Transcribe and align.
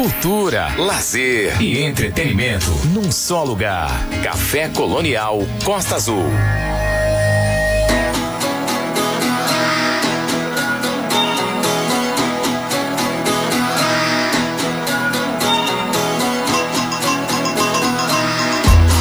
cultura, 0.00 0.74
lazer 0.78 1.60
e 1.60 1.82
entretenimento 1.82 2.70
num 2.86 3.12
só 3.12 3.44
lugar. 3.44 3.90
Café 4.22 4.70
Colonial 4.70 5.40
Costa 5.62 5.96
Azul. 5.96 6.24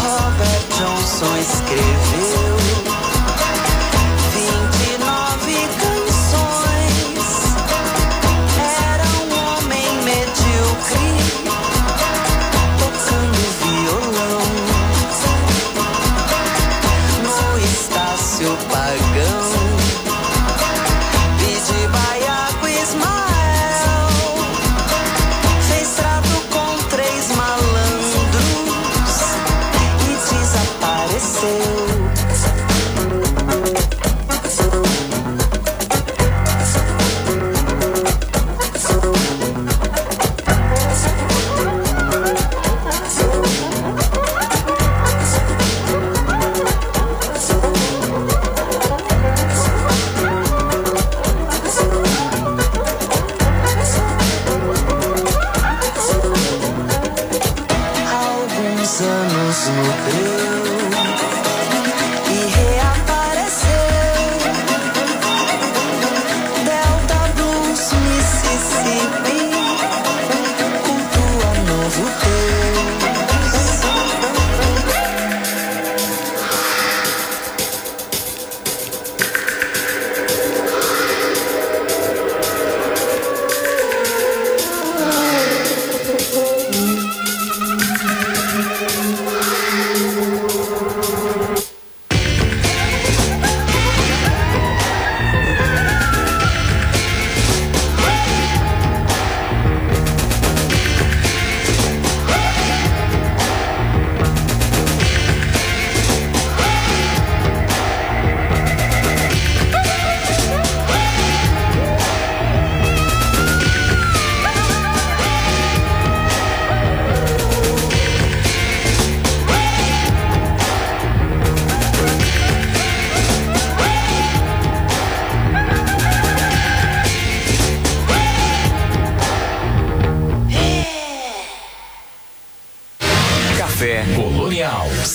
Robert 0.04 0.66
Johnson 0.78 1.38
escreveu 1.38 2.29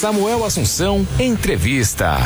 Samuel 0.05 0.45
Assunção, 0.45 1.09
entrevista. 1.19 2.19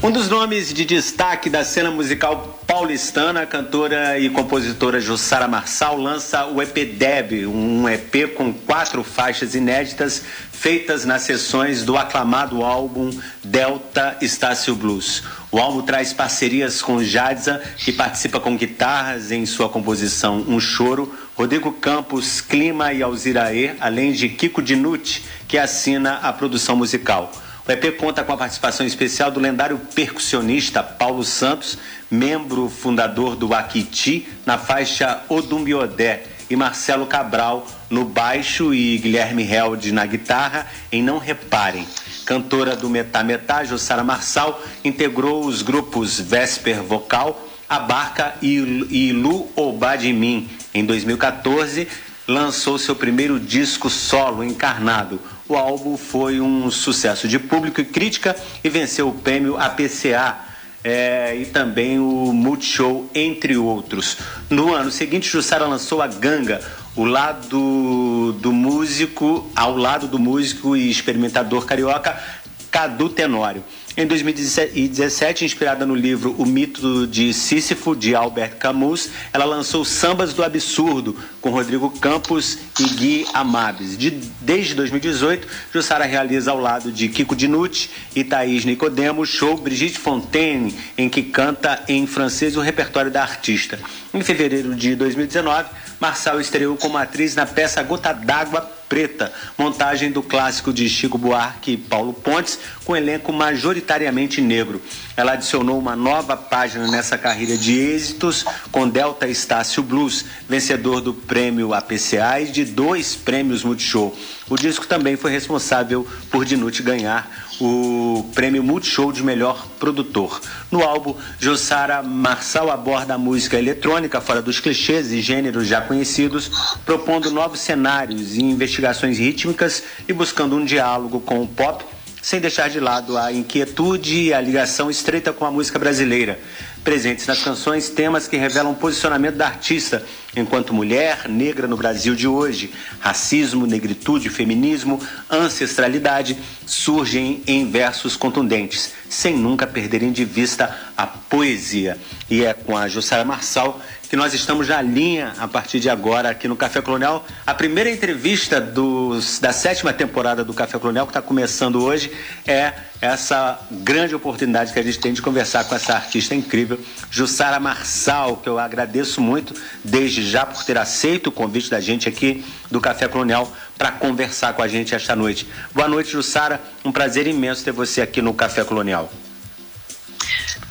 Um 0.00 0.12
dos 0.12 0.28
nomes 0.28 0.72
de 0.72 0.84
destaque 0.84 1.50
da 1.50 1.64
cena 1.64 1.90
musical 1.90 2.60
paulistana, 2.64 3.42
a 3.42 3.46
cantora 3.46 4.16
e 4.20 4.30
compositora 4.30 5.00
Jussara 5.00 5.48
Marçal 5.48 5.98
lança 5.98 6.46
o 6.46 6.62
EP 6.62 6.94
Deb, 6.96 7.44
um 7.48 7.88
EP 7.88 8.32
com 8.36 8.52
quatro 8.52 9.02
faixas 9.02 9.56
inéditas 9.56 10.22
feitas 10.52 11.04
nas 11.04 11.22
sessões 11.22 11.84
do 11.84 11.96
aclamado 11.96 12.62
álbum 12.62 13.10
Delta 13.42 14.16
Estácio 14.22 14.76
Blues. 14.76 15.24
O 15.54 15.60
álbum 15.60 15.82
traz 15.82 16.12
parcerias 16.12 16.82
com 16.82 17.00
Jadza, 17.00 17.62
que 17.76 17.92
participa 17.92 18.40
com 18.40 18.56
guitarras 18.56 19.30
em 19.30 19.46
sua 19.46 19.68
composição 19.68 20.44
Um 20.48 20.58
Choro, 20.58 21.14
Rodrigo 21.36 21.70
Campos, 21.70 22.40
Clima 22.40 22.92
e 22.92 23.04
Alziraê, 23.04 23.76
além 23.78 24.10
de 24.10 24.28
Kiko 24.30 24.60
Dinucci, 24.60 25.22
que 25.46 25.56
assina 25.56 26.14
a 26.14 26.32
produção 26.32 26.74
musical. 26.74 27.30
O 27.64 27.70
EP 27.70 27.96
conta 27.96 28.24
com 28.24 28.32
a 28.32 28.36
participação 28.36 28.84
especial 28.84 29.30
do 29.30 29.38
lendário 29.38 29.80
percussionista 29.94 30.82
Paulo 30.82 31.22
Santos, 31.22 31.78
membro 32.10 32.68
fundador 32.68 33.36
do 33.36 33.54
Akiti, 33.54 34.26
na 34.44 34.58
faixa 34.58 35.22
Odumbiodé, 35.28 36.24
e 36.48 36.56
Marcelo 36.56 37.06
Cabral 37.06 37.66
no 37.88 38.04
baixo 38.04 38.74
e 38.74 38.98
Guilherme 38.98 39.42
Held 39.42 39.92
na 39.92 40.06
guitarra 40.06 40.66
em 40.90 41.02
Não 41.02 41.18
Reparem. 41.18 41.86
Cantora 42.24 42.74
do 42.74 42.88
Metá 42.88 43.22
Metá, 43.22 43.64
Jussara 43.64 44.02
Marçal, 44.02 44.62
integrou 44.84 45.44
os 45.44 45.62
grupos 45.62 46.18
Vesper 46.18 46.82
Vocal, 46.82 47.48
Abarca 47.68 48.34
e, 48.40 48.56
e 48.90 49.12
Lu 49.12 49.50
Obadimin. 49.54 50.48
Em 50.72 50.84
2014, 50.84 51.86
lançou 52.26 52.78
seu 52.78 52.96
primeiro 52.96 53.38
disco 53.38 53.90
solo, 53.90 54.42
Encarnado. 54.42 55.20
O 55.46 55.56
álbum 55.56 55.96
foi 55.96 56.40
um 56.40 56.70
sucesso 56.70 57.28
de 57.28 57.38
público 57.38 57.80
e 57.80 57.84
crítica 57.84 58.34
e 58.62 58.68
venceu 58.68 59.08
o 59.08 59.12
prêmio 59.12 59.58
APCA 59.58 60.53
é, 60.84 61.34
e 61.34 61.46
também 61.46 61.98
o 61.98 62.30
Multishow, 62.32 63.08
entre 63.14 63.56
outros. 63.56 64.18
No 64.50 64.74
ano 64.74 64.90
seguinte, 64.90 65.26
Jussara 65.26 65.66
lançou 65.66 66.02
a 66.02 66.06
Ganga, 66.06 66.60
o 66.94 67.06
lado 67.06 68.32
do 68.34 68.52
músico, 68.52 69.50
ao 69.56 69.74
lado 69.76 70.06
do 70.06 70.18
músico 70.18 70.76
e 70.76 70.90
experimentador 70.90 71.64
carioca 71.64 72.22
Cadu 72.70 73.08
Tenório. 73.08 73.64
Em 73.96 74.08
2017, 74.08 75.44
inspirada 75.44 75.86
no 75.86 75.94
livro 75.94 76.34
O 76.36 76.44
Mito 76.44 77.06
de 77.06 77.32
Sísifo, 77.32 77.94
de 77.94 78.12
Albert 78.12 78.56
Camus, 78.56 79.08
ela 79.32 79.44
lançou 79.44 79.84
Sambas 79.84 80.34
do 80.34 80.42
Absurdo, 80.42 81.16
com 81.40 81.50
Rodrigo 81.50 81.88
Campos 82.00 82.58
e 82.80 82.82
Gui 82.88 83.26
Amabes. 83.32 83.96
De, 83.96 84.10
desde 84.40 84.74
2018, 84.74 85.46
Jussara 85.72 86.06
realiza 86.06 86.50
ao 86.50 86.58
lado 86.58 86.90
de 86.90 87.08
Kiko 87.08 87.36
Dinucci 87.36 87.88
e 88.16 88.24
Thaís 88.24 88.64
Nicodemo 88.64 89.22
o 89.22 89.26
show 89.26 89.56
Brigitte 89.56 90.00
Fontaine, 90.00 90.74
em 90.98 91.08
que 91.08 91.22
canta 91.22 91.80
em 91.86 92.04
francês 92.04 92.56
o 92.56 92.60
repertório 92.60 93.12
da 93.12 93.22
artista. 93.22 93.78
Em 94.12 94.22
fevereiro 94.22 94.74
de 94.74 94.96
2019, 94.96 95.68
Marçal 96.00 96.40
estreou 96.40 96.76
como 96.76 96.98
atriz 96.98 97.36
na 97.36 97.46
peça 97.46 97.80
Gota 97.84 98.12
d'Água 98.12 98.73
Preta, 98.88 99.32
montagem 99.56 100.10
do 100.10 100.22
clássico 100.22 100.72
de 100.72 100.88
Chico 100.88 101.18
Buarque 101.18 101.72
e 101.72 101.76
Paulo 101.76 102.12
Pontes, 102.12 102.58
com 102.84 102.96
elenco 102.96 103.32
majoritariamente 103.32 104.40
negro. 104.40 104.80
Ela 105.16 105.32
adicionou 105.32 105.78
uma 105.78 105.96
nova 105.96 106.36
página 106.36 106.86
nessa 106.88 107.16
carreira 107.16 107.56
de 107.56 107.78
êxitos 107.78 108.44
com 108.70 108.88
Delta 108.88 109.26
Estácio 109.26 109.82
Blues, 109.82 110.24
vencedor 110.48 111.00
do 111.00 111.14
prêmio 111.14 111.72
APCA 111.72 112.40
e 112.40 112.46
de 112.46 112.64
dois 112.64 113.14
prêmios 113.14 113.62
Multishow. 113.62 114.16
O 114.48 114.56
disco 114.56 114.86
também 114.86 115.16
foi 115.16 115.30
responsável 115.30 116.06
por 116.30 116.44
Dinucci 116.44 116.82
ganhar 116.82 117.43
o 117.60 118.24
prêmio 118.34 118.62
Multishow 118.62 119.12
de 119.12 119.22
melhor 119.22 119.66
produtor. 119.78 120.40
No 120.70 120.82
álbum, 120.82 121.14
Jussara 121.38 122.02
Marçal 122.02 122.70
aborda 122.70 123.14
a 123.14 123.18
música 123.18 123.58
eletrônica 123.58 124.20
fora 124.20 124.42
dos 124.42 124.60
clichês 124.60 125.12
e 125.12 125.20
gêneros 125.20 125.66
já 125.66 125.80
conhecidos, 125.80 126.50
propondo 126.84 127.30
novos 127.30 127.60
cenários 127.60 128.34
e 128.34 128.42
investigações 128.42 129.18
rítmicas 129.18 129.82
e 130.08 130.12
buscando 130.12 130.56
um 130.56 130.64
diálogo 130.64 131.20
com 131.20 131.42
o 131.42 131.46
pop, 131.46 131.84
sem 132.22 132.40
deixar 132.40 132.70
de 132.70 132.80
lado 132.80 133.18
a 133.18 133.32
inquietude 133.32 134.22
e 134.22 134.34
a 134.34 134.40
ligação 134.40 134.90
estreita 134.90 135.32
com 135.32 135.44
a 135.44 135.50
música 135.50 135.78
brasileira. 135.78 136.40
Presentes 136.84 137.26
nas 137.26 137.42
canções, 137.42 137.88
temas 137.88 138.28
que 138.28 138.36
revelam 138.36 138.72
o 138.72 138.76
posicionamento 138.76 139.36
da 139.36 139.46
artista 139.46 140.04
enquanto 140.36 140.74
mulher 140.74 141.30
negra 141.30 141.66
no 141.66 141.78
Brasil 141.78 142.14
de 142.14 142.28
hoje. 142.28 142.74
Racismo, 143.00 143.66
negritude, 143.66 144.28
feminismo, 144.28 145.00
ancestralidade 145.30 146.36
surgem 146.66 147.42
em 147.46 147.70
versos 147.70 148.16
contundentes, 148.16 148.92
sem 149.14 149.36
nunca 149.36 149.64
perderem 149.64 150.10
de 150.10 150.24
vista 150.24 150.76
a 150.96 151.06
poesia. 151.06 151.96
E 152.28 152.44
é 152.44 152.52
com 152.52 152.76
a 152.76 152.88
Jussara 152.88 153.24
Marçal 153.24 153.80
que 154.08 154.16
nós 154.16 154.34
estamos 154.34 154.68
na 154.68 154.82
linha 154.82 155.32
a 155.38 155.48
partir 155.48 155.80
de 155.80 155.88
agora 155.88 156.30
aqui 156.30 156.46
no 156.46 156.54
Café 156.54 156.80
Colonial. 156.80 157.24
A 157.46 157.54
primeira 157.54 157.90
entrevista 157.90 158.60
dos, 158.60 159.38
da 159.38 159.52
sétima 159.52 159.92
temporada 159.92 160.44
do 160.44 160.52
Café 160.52 160.78
Colonial, 160.78 161.06
que 161.06 161.10
está 161.10 161.22
começando 161.22 161.82
hoje, 161.82 162.12
é 162.46 162.72
essa 163.00 163.58
grande 163.70 164.14
oportunidade 164.14 164.72
que 164.72 164.78
a 164.78 164.82
gente 164.82 164.98
tem 164.98 165.12
de 165.12 165.22
conversar 165.22 165.64
com 165.64 165.74
essa 165.74 165.94
artista 165.94 166.34
incrível, 166.34 166.78
Jussara 167.10 167.58
Marçal, 167.58 168.36
que 168.36 168.48
eu 168.48 168.58
agradeço 168.58 169.20
muito 169.20 169.54
desde 169.82 170.28
já 170.28 170.46
por 170.46 170.62
ter 170.64 170.78
aceito 170.78 171.28
o 171.28 171.32
convite 171.32 171.70
da 171.70 171.80
gente 171.80 172.08
aqui 172.08 172.44
do 172.70 172.80
Café 172.80 173.08
Colonial 173.08 173.50
para 173.76 173.92
conversar 173.92 174.54
com 174.54 174.62
a 174.62 174.68
gente 174.68 174.94
esta 174.94 175.16
noite. 175.16 175.48
Boa 175.72 175.88
noite, 175.88 176.10
Jussara. 176.10 176.60
Um 176.84 176.92
prazer 176.92 177.26
imenso 177.26 177.64
ter 177.64 177.72
você 177.72 178.00
aqui 178.00 178.22
no 178.22 178.34
Café 178.34 178.64
Colonial. 178.64 179.10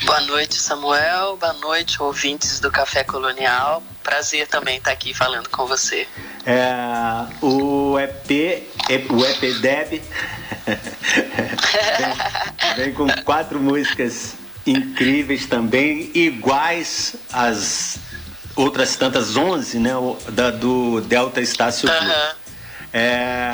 Boa 0.05 0.21
noite, 0.21 0.55
Samuel. 0.55 1.37
Boa 1.37 1.53
noite, 1.53 2.01
ouvintes 2.01 2.59
do 2.59 2.69
Café 2.69 3.03
Colonial. 3.03 3.81
Prazer 4.03 4.47
também 4.47 4.77
estar 4.77 4.91
aqui 4.91 5.13
falando 5.13 5.49
com 5.49 5.65
você. 5.65 6.07
É, 6.45 7.25
o 7.41 7.97
EP, 7.99 8.63
o 9.09 9.25
EP 9.25 9.61
Deb 9.61 10.01
vem, 12.75 12.77
vem 12.85 12.93
com 12.93 13.07
quatro 13.23 13.59
músicas 13.59 14.35
incríveis 14.65 15.45
também, 15.45 16.11
iguais 16.13 17.15
às 17.31 17.97
outras 18.55 18.95
tantas 18.95 19.35
11, 19.35 19.79
né, 19.79 19.91
da, 20.29 20.51
do 20.51 21.01
Delta 21.01 21.41
Estácio. 21.41 21.89
Uhum. 21.89 22.42
É, 22.93 23.51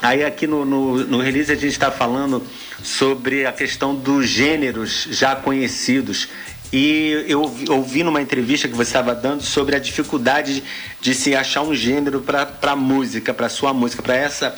aí 0.00 0.24
aqui 0.24 0.46
no, 0.46 0.64
no, 0.64 0.98
no 0.98 1.20
release 1.20 1.50
a 1.50 1.56
gente 1.56 1.66
está 1.66 1.90
falando 1.90 2.46
sobre 2.82 3.44
a 3.44 3.52
questão 3.52 3.94
dos 3.94 4.28
gêneros 4.28 5.08
já 5.10 5.34
conhecidos. 5.34 6.28
E 6.72 7.24
eu 7.28 7.42
ouvi 7.70 8.02
numa 8.02 8.20
entrevista 8.20 8.68
que 8.68 8.74
você 8.74 8.90
estava 8.90 9.14
dando 9.14 9.42
sobre 9.42 9.76
a 9.76 9.78
dificuldade 9.78 10.62
de, 11.00 11.14
se 11.14 11.34
achar 11.34 11.62
um 11.62 11.74
gênero 11.74 12.20
para 12.20 12.48
a 12.62 12.76
música, 12.76 13.32
para 13.32 13.48
sua 13.48 13.72
música, 13.72 14.02
para 14.02 14.16
essa, 14.16 14.54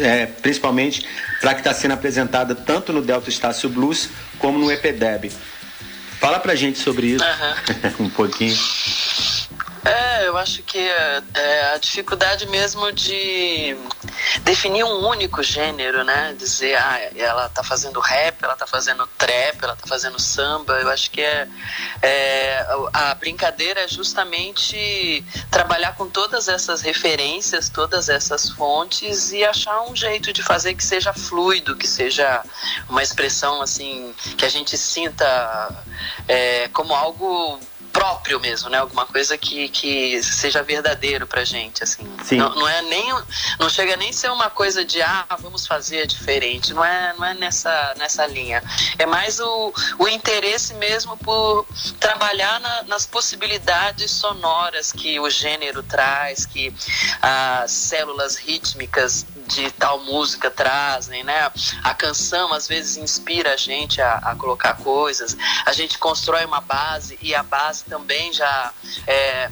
é, 0.00 0.26
principalmente 0.26 1.04
para 1.40 1.54
que 1.54 1.60
está 1.60 1.74
sendo 1.74 1.92
apresentada 1.92 2.54
tanto 2.54 2.92
no 2.92 3.02
Delta 3.02 3.28
Estácio 3.28 3.68
Blues 3.68 4.08
como 4.38 4.58
no 4.58 4.70
EPDEB. 4.70 5.32
Fala 6.20 6.38
pra 6.38 6.54
gente 6.54 6.78
sobre 6.78 7.08
isso 7.08 7.24
uhum. 7.98 8.06
um 8.06 8.10
pouquinho. 8.10 8.56
É, 9.88 10.28
eu 10.28 10.36
acho 10.36 10.62
que 10.64 10.78
é, 10.78 11.22
é, 11.34 11.72
a 11.72 11.78
dificuldade 11.78 12.46
mesmo 12.46 12.92
de 12.92 13.74
definir 14.42 14.84
um 14.84 15.08
único 15.08 15.42
gênero, 15.42 16.04
né? 16.04 16.34
Dizer, 16.38 16.76
ah, 16.76 17.10
ela 17.16 17.48
tá 17.48 17.64
fazendo 17.64 17.98
rap, 17.98 18.36
ela 18.42 18.54
tá 18.54 18.66
fazendo 18.66 19.06
trap, 19.16 19.56
ela 19.62 19.74
tá 19.74 19.86
fazendo 19.86 20.20
samba. 20.20 20.74
Eu 20.74 20.90
acho 20.90 21.10
que 21.10 21.22
é, 21.22 21.48
é 22.02 22.66
a 22.92 23.14
brincadeira 23.14 23.80
é 23.80 23.88
justamente 23.88 25.24
trabalhar 25.50 25.94
com 25.96 26.06
todas 26.06 26.48
essas 26.48 26.82
referências, 26.82 27.70
todas 27.70 28.10
essas 28.10 28.50
fontes 28.50 29.32
e 29.32 29.42
achar 29.42 29.80
um 29.84 29.96
jeito 29.96 30.34
de 30.34 30.42
fazer 30.42 30.74
que 30.74 30.84
seja 30.84 31.14
fluido, 31.14 31.74
que 31.74 31.86
seja 31.86 32.42
uma 32.90 33.02
expressão 33.02 33.62
assim 33.62 34.14
que 34.36 34.44
a 34.44 34.50
gente 34.50 34.76
sinta 34.76 35.74
é, 36.26 36.68
como 36.68 36.94
algo 36.94 37.58
próprio 37.98 38.38
mesmo, 38.38 38.70
né? 38.70 38.78
Alguma 38.78 39.04
coisa 39.04 39.36
que, 39.36 39.68
que 39.70 40.22
seja 40.22 40.62
verdadeiro 40.62 41.26
pra 41.26 41.44
gente, 41.44 41.82
assim. 41.82 42.06
Sim. 42.22 42.36
Não, 42.36 42.54
não 42.54 42.68
é 42.68 42.80
nem 42.82 43.12
não 43.58 43.68
chega 43.68 43.96
nem 43.96 44.10
a 44.10 44.12
ser 44.12 44.30
uma 44.30 44.48
coisa 44.48 44.84
de 44.84 45.02
ah, 45.02 45.26
vamos 45.40 45.66
fazer 45.66 46.06
diferente. 46.06 46.72
Não 46.72 46.84
é, 46.84 47.12
não 47.18 47.24
é 47.24 47.34
nessa, 47.34 47.94
nessa 47.98 48.24
linha. 48.24 48.62
É 48.98 49.04
mais 49.04 49.40
o, 49.40 49.72
o 49.98 50.06
interesse 50.06 50.74
mesmo 50.74 51.16
por 51.16 51.66
trabalhar 51.98 52.60
na, 52.60 52.84
nas 52.84 53.04
possibilidades 53.04 54.12
sonoras 54.12 54.92
que 54.92 55.18
o 55.18 55.28
gênero 55.28 55.82
traz, 55.82 56.46
que 56.46 56.72
as 57.20 57.72
células 57.72 58.36
rítmicas 58.36 59.26
de 59.48 59.70
tal 59.72 59.98
música 60.00 60.50
trazem, 60.50 61.24
né? 61.24 61.50
A 61.82 61.94
canção 61.94 62.52
às 62.52 62.68
vezes 62.68 62.96
inspira 62.96 63.54
a 63.54 63.56
gente 63.56 64.00
a, 64.00 64.16
a 64.16 64.36
colocar 64.36 64.74
coisas. 64.74 65.36
A 65.64 65.72
gente 65.72 65.98
constrói 65.98 66.44
uma 66.44 66.60
base 66.60 67.18
e 67.20 67.34
a 67.34 67.42
base 67.42 67.87
também 67.88 68.32
já 68.32 68.72
é, 69.06 69.50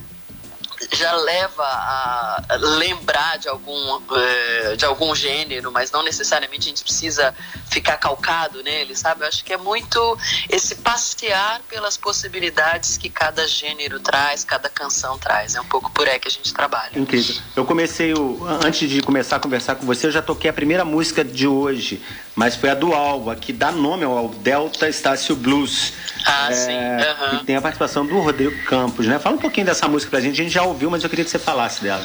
já 0.93 1.13
leva 1.13 1.65
a 1.65 2.45
lembrar 2.79 3.39
de 3.39 3.49
algum, 3.49 4.01
eh, 4.15 4.77
de 4.77 4.85
algum 4.85 5.15
gênero, 5.15 5.73
mas 5.73 5.91
não 5.91 6.03
necessariamente 6.03 6.67
a 6.67 6.69
gente 6.69 6.83
precisa 6.83 7.35
ficar 7.71 7.97
calcado 7.97 8.63
nele, 8.63 8.95
sabe? 8.95 9.23
Eu 9.23 9.29
acho 9.29 9.45
que 9.45 9.53
é 9.53 9.57
muito 9.57 10.19
esse 10.51 10.75
passear 10.77 11.61
pelas 11.69 11.97
possibilidades 11.97 12.97
que 12.97 13.09
cada 13.09 13.47
gênero 13.49 14.01
traz, 14.01 14.45
cada 14.45 14.69
canção 14.69 15.19
traz. 15.19 15.55
É 15.55 15.61
um 15.61 15.67
pouco 15.67 15.91
por 15.91 16.09
aí 16.09 16.19
que 16.19 16.29
a 16.29 16.31
gente 16.31 16.53
trabalha. 16.53 16.99
Incrível. 16.99 17.37
Eu 17.55 17.65
comecei, 17.65 18.13
o, 18.13 18.45
antes 18.65 18.89
de 18.89 19.01
começar 19.01 19.37
a 19.37 19.41
conversar 19.41 19.77
com 19.77 19.87
você, 19.87 20.07
eu 20.07 20.13
já 20.13 20.23
toquei 20.23 20.51
a 20.51 20.53
primeira 20.53 20.85
música 20.85 21.25
de 21.25 21.47
hoje, 21.47 22.03
mas 22.37 22.55
foi 22.55 22.69
a 22.69 22.75
do 22.75 22.93
Alba, 22.93 23.35
que 23.35 23.51
dá 23.51 23.73
nome 23.73 24.05
ao 24.05 24.29
Delta 24.29 24.87
Estácio 24.89 25.35
Blues. 25.35 25.95
Ah, 26.27 26.51
é, 26.51 26.55
sim. 26.55 26.77
Uhum. 26.77 27.41
E 27.41 27.45
tem 27.45 27.57
a 27.57 27.63
participação 27.63 28.05
do 28.05 28.21
Rodrigo 28.21 28.63
Campos, 28.65 29.07
né? 29.07 29.19
Fala 29.19 29.37
um 29.37 29.41
pouquinho 29.41 29.67
dessa 29.67 29.89
música 29.89 30.11
pra 30.11 30.21
gente, 30.21 30.39
a 30.39 30.45
gente 30.45 30.53
já 30.53 30.63
ouviu, 30.63 30.91
mas 30.91 31.03
eu 31.03 31.09
queria 31.09 31.25
que 31.25 31.31
você 31.31 31.39
falasse 31.39 31.83
dela. 31.83 32.05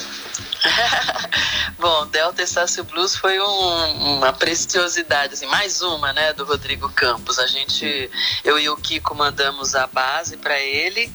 Bom, 1.79 2.05
Delta 2.07 2.43
Estácio 2.43 2.83
Blues 2.83 3.15
foi 3.15 3.39
um, 3.39 4.17
uma 4.17 4.31
preciosidade, 4.31 5.33
assim, 5.33 5.47
mais 5.47 5.81
uma, 5.81 6.13
né, 6.13 6.31
do 6.33 6.45
Rodrigo 6.45 6.87
Campos. 6.89 7.39
A 7.39 7.47
gente, 7.47 8.09
eu 8.43 8.59
e 8.59 8.69
o 8.69 8.77
Kiko 8.77 9.15
mandamos 9.15 9.73
a 9.73 9.87
base 9.87 10.37
para 10.37 10.59
ele 10.59 11.11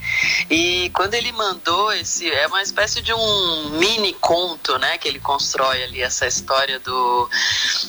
e 0.50 0.90
quando 0.92 1.14
ele 1.14 1.30
mandou 1.32 1.92
esse, 1.92 2.28
é 2.30 2.48
uma 2.48 2.62
espécie 2.62 3.00
de 3.00 3.14
um 3.14 3.70
mini 3.78 4.12
conto, 4.14 4.76
né, 4.78 4.98
que 4.98 5.06
ele 5.06 5.20
constrói 5.20 5.84
ali 5.84 6.02
essa 6.02 6.26
história 6.26 6.80
do 6.80 7.30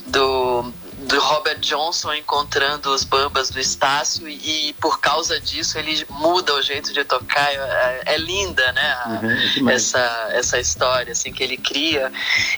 do 0.06 0.71
do 1.07 1.19
Robert 1.19 1.59
Johnson 1.59 2.13
encontrando 2.13 2.94
os 2.94 3.04
bambas 3.04 3.50
do 3.50 3.59
Estácio 3.59 4.27
e, 4.27 4.69
e, 4.69 4.74
por 4.74 5.00
causa 5.00 5.39
disso 5.39 5.77
ele 5.77 6.06
muda 6.09 6.54
o 6.54 6.62
jeito 6.62 6.94
de 6.94 7.04
tocar. 7.04 7.48
É, 7.54 8.01
é 8.06 8.18
linda 8.18 8.71
né 8.74 8.92
a, 8.92 9.19
uhum, 9.24 9.69
é 9.69 9.74
essa 9.74 10.30
essa 10.31 10.59
história 10.59 11.13
assim 11.13 11.31
que 11.31 11.44
ele 11.44 11.57
cria. 11.57 12.12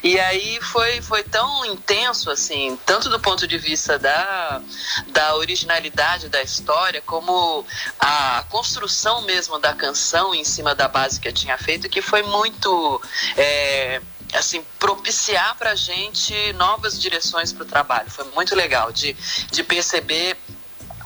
E 0.03 0.19
aí 0.19 0.59
foi 0.61 1.01
foi 1.01 1.23
tão 1.23 1.65
intenso 1.65 2.29
assim 2.31 2.77
tanto 2.85 3.09
do 3.09 3.19
ponto 3.19 3.47
de 3.47 3.57
vista 3.57 3.97
da 3.99 4.61
da 5.07 5.35
originalidade 5.35 6.29
da 6.29 6.41
história 6.41 7.01
como 7.05 7.65
a 7.99 8.43
construção 8.49 9.21
mesmo 9.21 9.59
da 9.59 9.73
canção 9.73 10.33
em 10.33 10.43
cima 10.43 10.73
da 10.73 10.87
base 10.87 11.19
que 11.19 11.27
eu 11.27 11.33
tinha 11.33 11.57
feito 11.57 11.89
que 11.89 12.01
foi 12.01 12.23
muito 12.23 13.01
é, 13.37 14.01
assim 14.33 14.63
propiciar 14.77 15.55
para 15.55 15.71
a 15.71 15.75
gente 15.75 16.53
novas 16.53 16.99
direções 16.99 17.51
para 17.51 17.63
o 17.63 17.65
trabalho. 17.65 18.09
Foi 18.09 18.25
muito 18.35 18.55
legal 18.55 18.91
de, 18.91 19.13
de 19.51 19.63
perceber 19.63 20.37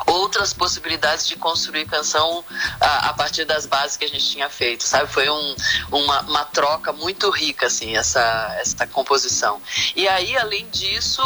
outras 0.05 0.53
possibilidades 0.53 1.27
de 1.27 1.35
construir 1.35 1.85
canção 1.85 2.43
a, 2.79 3.09
a, 3.09 3.13
partir 3.13 3.45
das 3.45 3.65
bases 3.65 3.95
que 3.95 4.05
a 4.05 4.09
gente 4.09 4.29
tinha 4.29 4.49
feito, 4.49 4.83
sabe? 4.83 5.11
Foi 5.11 5.29
um, 5.29 5.55
uma, 5.91 6.21
uma 6.21 6.45
troca 6.45 6.91
muito 6.91 7.29
rica, 7.29 7.67
assim, 7.67 7.95
essa, 7.95 8.55
essa 8.59 8.85
composição. 8.87 9.61
E 9.95 10.07
aí, 10.07 10.37
além 10.37 10.67
disso, 10.69 11.21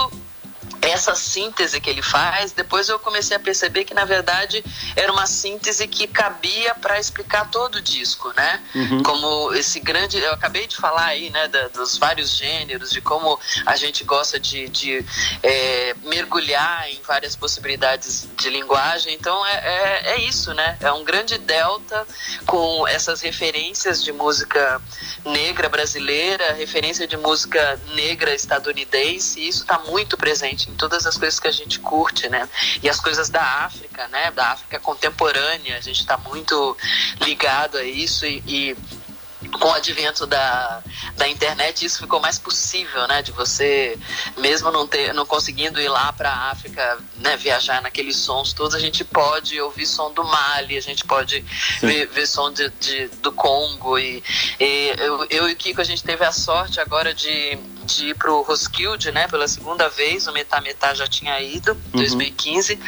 essa 0.82 1.16
síntese 1.16 1.80
que 1.82 1.90
ele 1.90 2.02
faz, 2.02 2.52
depois 2.52 2.90
eu 2.90 3.00
comecei 3.00 3.36
a 3.36 3.40
perceber 3.40 3.84
que 3.86 3.94
na 3.94 4.06
verdade 4.06 4.64
era 4.96 5.12
uma 5.12 5.26
síntese 5.26 5.88
que 5.88 6.08
cabia 6.08 6.76
para 6.76 7.00
explicar 7.00 7.50
todo 7.50 7.76
o 7.76 7.82
disco, 7.82 8.32
né? 8.36 8.62
Uhum. 8.76 9.04
Como 9.04 9.54
esse 9.54 9.80
grande, 9.80 10.18
eu 10.18 10.34
acabei 10.34 10.68
de 10.68 10.76
falar 10.76 11.06
aí, 11.06 11.30
né, 11.30 11.48
da, 11.48 11.68
dos 11.70 11.98
vários 11.98 12.36
gêneros, 12.36 12.92
de 12.92 13.02
como 13.02 13.40
a 13.66 13.76
gente 13.76 14.04
gosta 14.04 14.40
de, 14.40 14.68
de 14.70 15.06
é, 15.44 15.96
mergulhar 16.04 16.90
em 16.90 17.02
várias 17.02 17.36
possibilidades 17.36 18.28
de 18.38 18.50
linguagem. 18.50 19.14
Então 19.14 19.46
é, 19.46 19.54
é, 19.54 20.02
é, 20.14 20.20
isso, 20.22 20.54
né? 20.54 20.78
É 20.82 20.92
um 20.92 21.04
grande 21.04 21.38
delta 21.38 22.08
com 22.46 22.88
essas 22.88 23.22
referências 23.22 24.04
de 24.04 24.12
música 24.12 24.82
negra 25.26 25.70
brasileira, 25.70 26.54
referência 26.54 27.08
de 27.08 27.18
música 27.18 27.80
negra 27.94 28.34
estadunidense. 28.34 29.40
E 29.40 29.48
isso 29.48 29.62
está 29.62 29.80
muito 29.80 30.18
presente 30.18 30.67
em 30.68 30.76
todas 30.76 31.06
as 31.06 31.18
coisas 31.18 31.40
que 31.40 31.48
a 31.48 31.52
gente 31.52 31.80
curte, 31.80 32.30
né? 32.30 32.48
E 32.82 32.90
as 32.90 33.00
coisas 33.00 33.30
da 33.30 33.42
África, 33.42 34.08
né? 34.08 34.32
Da 34.32 34.52
África 34.52 34.80
contemporânea, 34.80 35.78
a 35.78 35.82
gente 35.82 36.02
está 36.02 36.18
muito 36.18 36.78
ligado 37.22 37.78
a 37.78 37.84
isso 37.84 38.26
e, 38.26 38.44
e 38.48 38.78
com 39.50 39.68
o 39.68 39.74
advento 39.74 40.26
da, 40.26 40.82
da 41.16 41.28
internet 41.28 41.86
isso 41.86 42.00
ficou 42.00 42.20
mais 42.20 42.40
possível, 42.40 43.08
né? 43.08 43.22
De 43.22 43.32
você, 43.32 43.98
mesmo 44.38 44.72
não, 44.72 44.88
ter, 44.88 45.14
não 45.14 45.26
conseguindo 45.26 45.80
ir 45.80 45.88
lá 45.88 46.12
para 46.12 46.30
a 46.30 46.52
África, 46.52 46.98
né, 47.18 47.38
viajar 47.38 47.82
naqueles 47.82 48.18
sons 48.18 48.54
todos, 48.54 48.76
a 48.76 48.80
gente 48.80 49.04
pode 49.04 49.60
ouvir 49.62 49.86
som 49.86 50.12
do 50.12 50.24
Mali, 50.24 50.78
a 50.78 50.82
gente 50.82 51.06
pode 51.06 51.42
ver, 51.82 52.08
ver, 52.08 52.28
som 52.28 52.52
de, 52.52 52.70
de, 52.70 53.08
do 53.22 53.32
Congo. 53.32 53.98
E, 53.98 54.24
e 54.60 54.96
eu, 54.98 55.26
eu 55.30 55.50
e 55.50 55.54
o 55.54 55.56
Kiko, 55.56 55.82
a 55.82 55.86
gente 55.86 56.04
teve 56.04 56.26
a 56.26 56.32
sorte 56.32 56.80
agora 56.80 57.14
de 57.14 57.58
de 57.88 58.10
ir 58.10 58.16
pro 58.16 58.42
Roskilde, 58.42 59.12
né, 59.12 59.28
pela 59.28 59.48
segunda 59.48 59.90
vez, 59.90 60.28
o 60.28 60.34
Metá 60.34 60.60
Metá 60.60 60.94
já 60.94 61.08
tinha 61.08 61.40
ido, 61.42 61.72
em 61.72 61.98
uhum. 61.98 62.00
2015, 62.02 62.80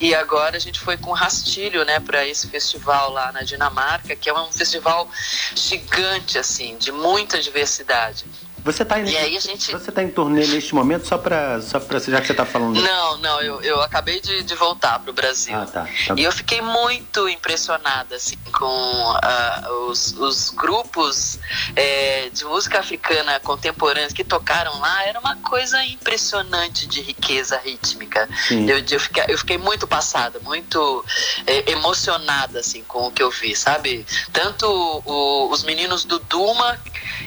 e 0.00 0.14
agora 0.14 0.56
a 0.56 0.60
gente 0.60 0.80
foi 0.80 0.96
com 0.96 1.12
Rastilho, 1.12 1.84
né, 1.84 2.00
para 2.00 2.26
esse 2.26 2.48
festival 2.48 3.12
lá 3.12 3.30
na 3.32 3.42
Dinamarca, 3.42 4.16
que 4.16 4.28
é 4.28 4.34
um 4.34 4.50
festival 4.50 5.08
gigante, 5.54 6.38
assim, 6.38 6.76
de 6.78 6.90
muita 6.90 7.40
diversidade. 7.40 8.24
Você 8.66 8.82
está 8.82 8.98
em, 8.98 9.06
gente... 9.06 9.70
Você 9.70 9.92
tá 9.92 10.02
em 10.02 10.08
turnê 10.08 10.44
neste 10.44 10.74
momento 10.74 11.06
só 11.06 11.16
para 11.16 11.62
só 11.62 11.78
pra, 11.78 12.00
já 12.00 12.20
que 12.20 12.26
você 12.26 12.32
está 12.32 12.44
falando? 12.44 12.80
Não, 12.80 13.16
não, 13.18 13.40
eu, 13.40 13.62
eu 13.62 13.80
acabei 13.80 14.20
de, 14.20 14.42
de 14.42 14.54
voltar 14.56 14.98
para 14.98 15.08
o 15.08 15.14
Brasil. 15.14 15.56
Ah, 15.56 15.66
tá, 15.66 15.88
tá. 16.06 16.14
E 16.16 16.24
eu 16.24 16.32
fiquei 16.32 16.60
muito 16.60 17.28
impressionada 17.28 18.16
assim, 18.16 18.36
com 18.52 18.66
uh, 18.66 19.88
os, 19.88 20.12
os 20.18 20.50
grupos 20.50 21.38
é, 21.76 22.28
de 22.30 22.44
música 22.44 22.80
africana 22.80 23.38
contemporânea 23.38 24.08
que 24.08 24.24
tocaram 24.24 24.80
lá. 24.80 25.04
Era 25.04 25.20
uma 25.20 25.36
coisa 25.36 25.82
impressionante 25.84 26.88
de 26.88 27.00
riqueza 27.00 27.60
rítmica. 27.64 28.28
Eu, 28.50 28.78
eu, 28.78 29.00
fiquei, 29.00 29.24
eu 29.28 29.38
fiquei 29.38 29.58
muito 29.58 29.86
passada, 29.86 30.40
muito 30.40 31.04
é, 31.46 31.70
emocionada 31.70 32.58
assim, 32.58 32.82
com 32.82 33.06
o 33.06 33.12
que 33.12 33.22
eu 33.22 33.30
vi, 33.30 33.54
sabe? 33.54 34.04
Tanto 34.32 34.66
o, 35.04 35.48
os 35.52 35.62
meninos 35.62 36.04
do 36.04 36.18
Duma, 36.18 36.76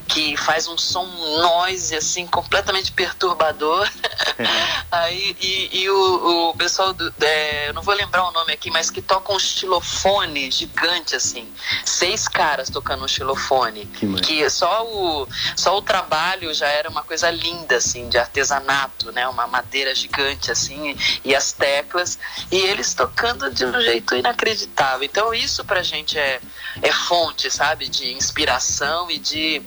que 0.05 0.35
faz 0.35 0.67
um 0.67 0.77
som 0.77 1.07
noise, 1.37 1.95
assim, 1.95 2.25
completamente 2.27 2.91
perturbador. 2.91 3.89
Aí, 4.91 5.35
e, 5.39 5.81
e 5.81 5.89
o, 5.89 6.49
o, 6.49 6.53
pessoal, 6.55 6.93
do, 6.93 7.13
é, 7.21 7.69
eu 7.69 7.73
não 7.73 7.81
vou 7.81 7.93
lembrar 7.93 8.27
o 8.27 8.31
nome 8.31 8.53
aqui, 8.53 8.71
mas 8.71 8.89
que 8.89 9.01
toca 9.01 9.33
um 9.33 9.39
xilofone 9.39 10.49
gigante, 10.49 11.15
assim. 11.15 11.47
Seis 11.85 12.27
caras 12.27 12.69
tocando 12.69 13.03
um 13.03 13.07
xilofone. 13.07 13.85
Que, 13.85 14.21
que 14.21 14.49
só, 14.49 14.85
o, 14.85 15.27
só 15.55 15.77
o 15.77 15.81
trabalho 15.81 16.53
já 16.53 16.67
era 16.67 16.89
uma 16.89 17.03
coisa 17.03 17.29
linda, 17.29 17.77
assim, 17.77 18.09
de 18.09 18.17
artesanato, 18.17 19.11
né? 19.11 19.27
Uma 19.27 19.47
madeira 19.47 19.93
gigante, 19.93 20.51
assim, 20.51 20.95
e 21.23 21.35
as 21.35 21.51
teclas. 21.51 22.17
E 22.51 22.57
eles 22.57 22.93
tocando 22.93 23.51
de 23.51 23.65
um 23.65 23.79
jeito 23.81 24.15
inacreditável. 24.15 25.03
Então, 25.03 25.33
isso 25.33 25.63
pra 25.63 25.83
gente 25.83 26.17
é, 26.17 26.39
é 26.81 26.91
fonte, 26.91 27.51
sabe? 27.51 27.87
De 27.87 28.11
inspiração 28.13 29.09
e 29.11 29.17
de 29.17 29.61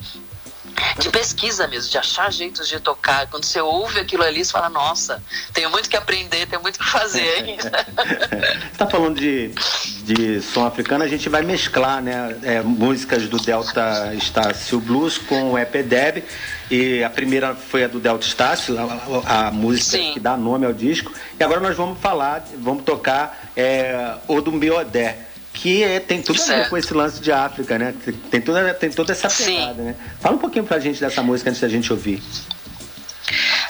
de 0.99 1.09
pesquisa 1.09 1.67
mesmo, 1.67 1.89
de 1.89 1.97
achar 1.97 2.31
jeitos 2.31 2.67
de 2.67 2.79
tocar. 2.79 3.27
Quando 3.27 3.45
você 3.45 3.59
ouve 3.61 3.99
aquilo 3.99 4.23
ali, 4.23 4.43
você 4.43 4.51
fala, 4.51 4.69
nossa, 4.69 5.21
tenho 5.53 5.69
muito 5.69 5.89
que 5.89 5.95
aprender, 5.95 6.47
tenho 6.47 6.61
muito 6.61 6.79
que 6.79 6.85
fazer 6.85 7.27
ainda. 7.43 7.85
você 7.95 8.71
está 8.71 8.87
falando 8.87 9.19
de, 9.19 9.49
de 10.03 10.41
som 10.41 10.65
africano, 10.65 11.03
a 11.03 11.07
gente 11.07 11.29
vai 11.29 11.41
mesclar 11.41 12.01
né, 12.01 12.37
é, 12.43 12.61
músicas 12.61 13.27
do 13.27 13.37
Delta 13.37 14.13
Estácio 14.15 14.79
Blues 14.79 15.17
com 15.17 15.51
o 15.51 15.57
EPDEB. 15.57 16.23
E 16.71 17.03
a 17.03 17.09
primeira 17.09 17.53
foi 17.53 17.83
a 17.83 17.87
do 17.87 17.99
Delta 17.99 18.25
Estácio, 18.25 18.75
a, 18.79 19.47
a, 19.47 19.51
música 19.51 19.97
Sim. 19.97 20.13
que 20.13 20.19
dá 20.19 20.35
nome 20.35 20.65
ao 20.65 20.73
disco. 20.73 21.13
E 21.39 21.43
agora 21.43 21.59
nós 21.59 21.75
vamos 21.75 21.99
falar, 21.99 22.45
vamos 22.57 22.83
tocar 22.83 23.51
é, 23.55 24.15
o 24.27 24.41
do 24.41 24.51
Biodé 24.51 25.32
que 25.53 25.83
é, 25.83 25.99
tem 25.99 26.21
tudo 26.21 26.39
certo. 26.39 26.51
a 26.51 26.63
ver 26.63 26.69
com 26.69 26.77
esse 26.77 26.93
lance 26.93 27.21
de 27.21 27.31
África, 27.31 27.77
né? 27.77 27.93
Tem 28.31 28.41
toda, 28.41 28.73
tem 28.73 28.89
toda 28.89 29.11
essa 29.11 29.29
pegada, 29.29 29.83
né? 29.83 29.95
Fala 30.19 30.35
um 30.35 30.39
pouquinho 30.39 30.65
pra 30.65 30.79
gente 30.79 30.99
dessa 30.99 31.21
música 31.21 31.49
antes 31.49 31.61
da 31.61 31.69
gente 31.69 31.91
ouvir. 31.93 32.21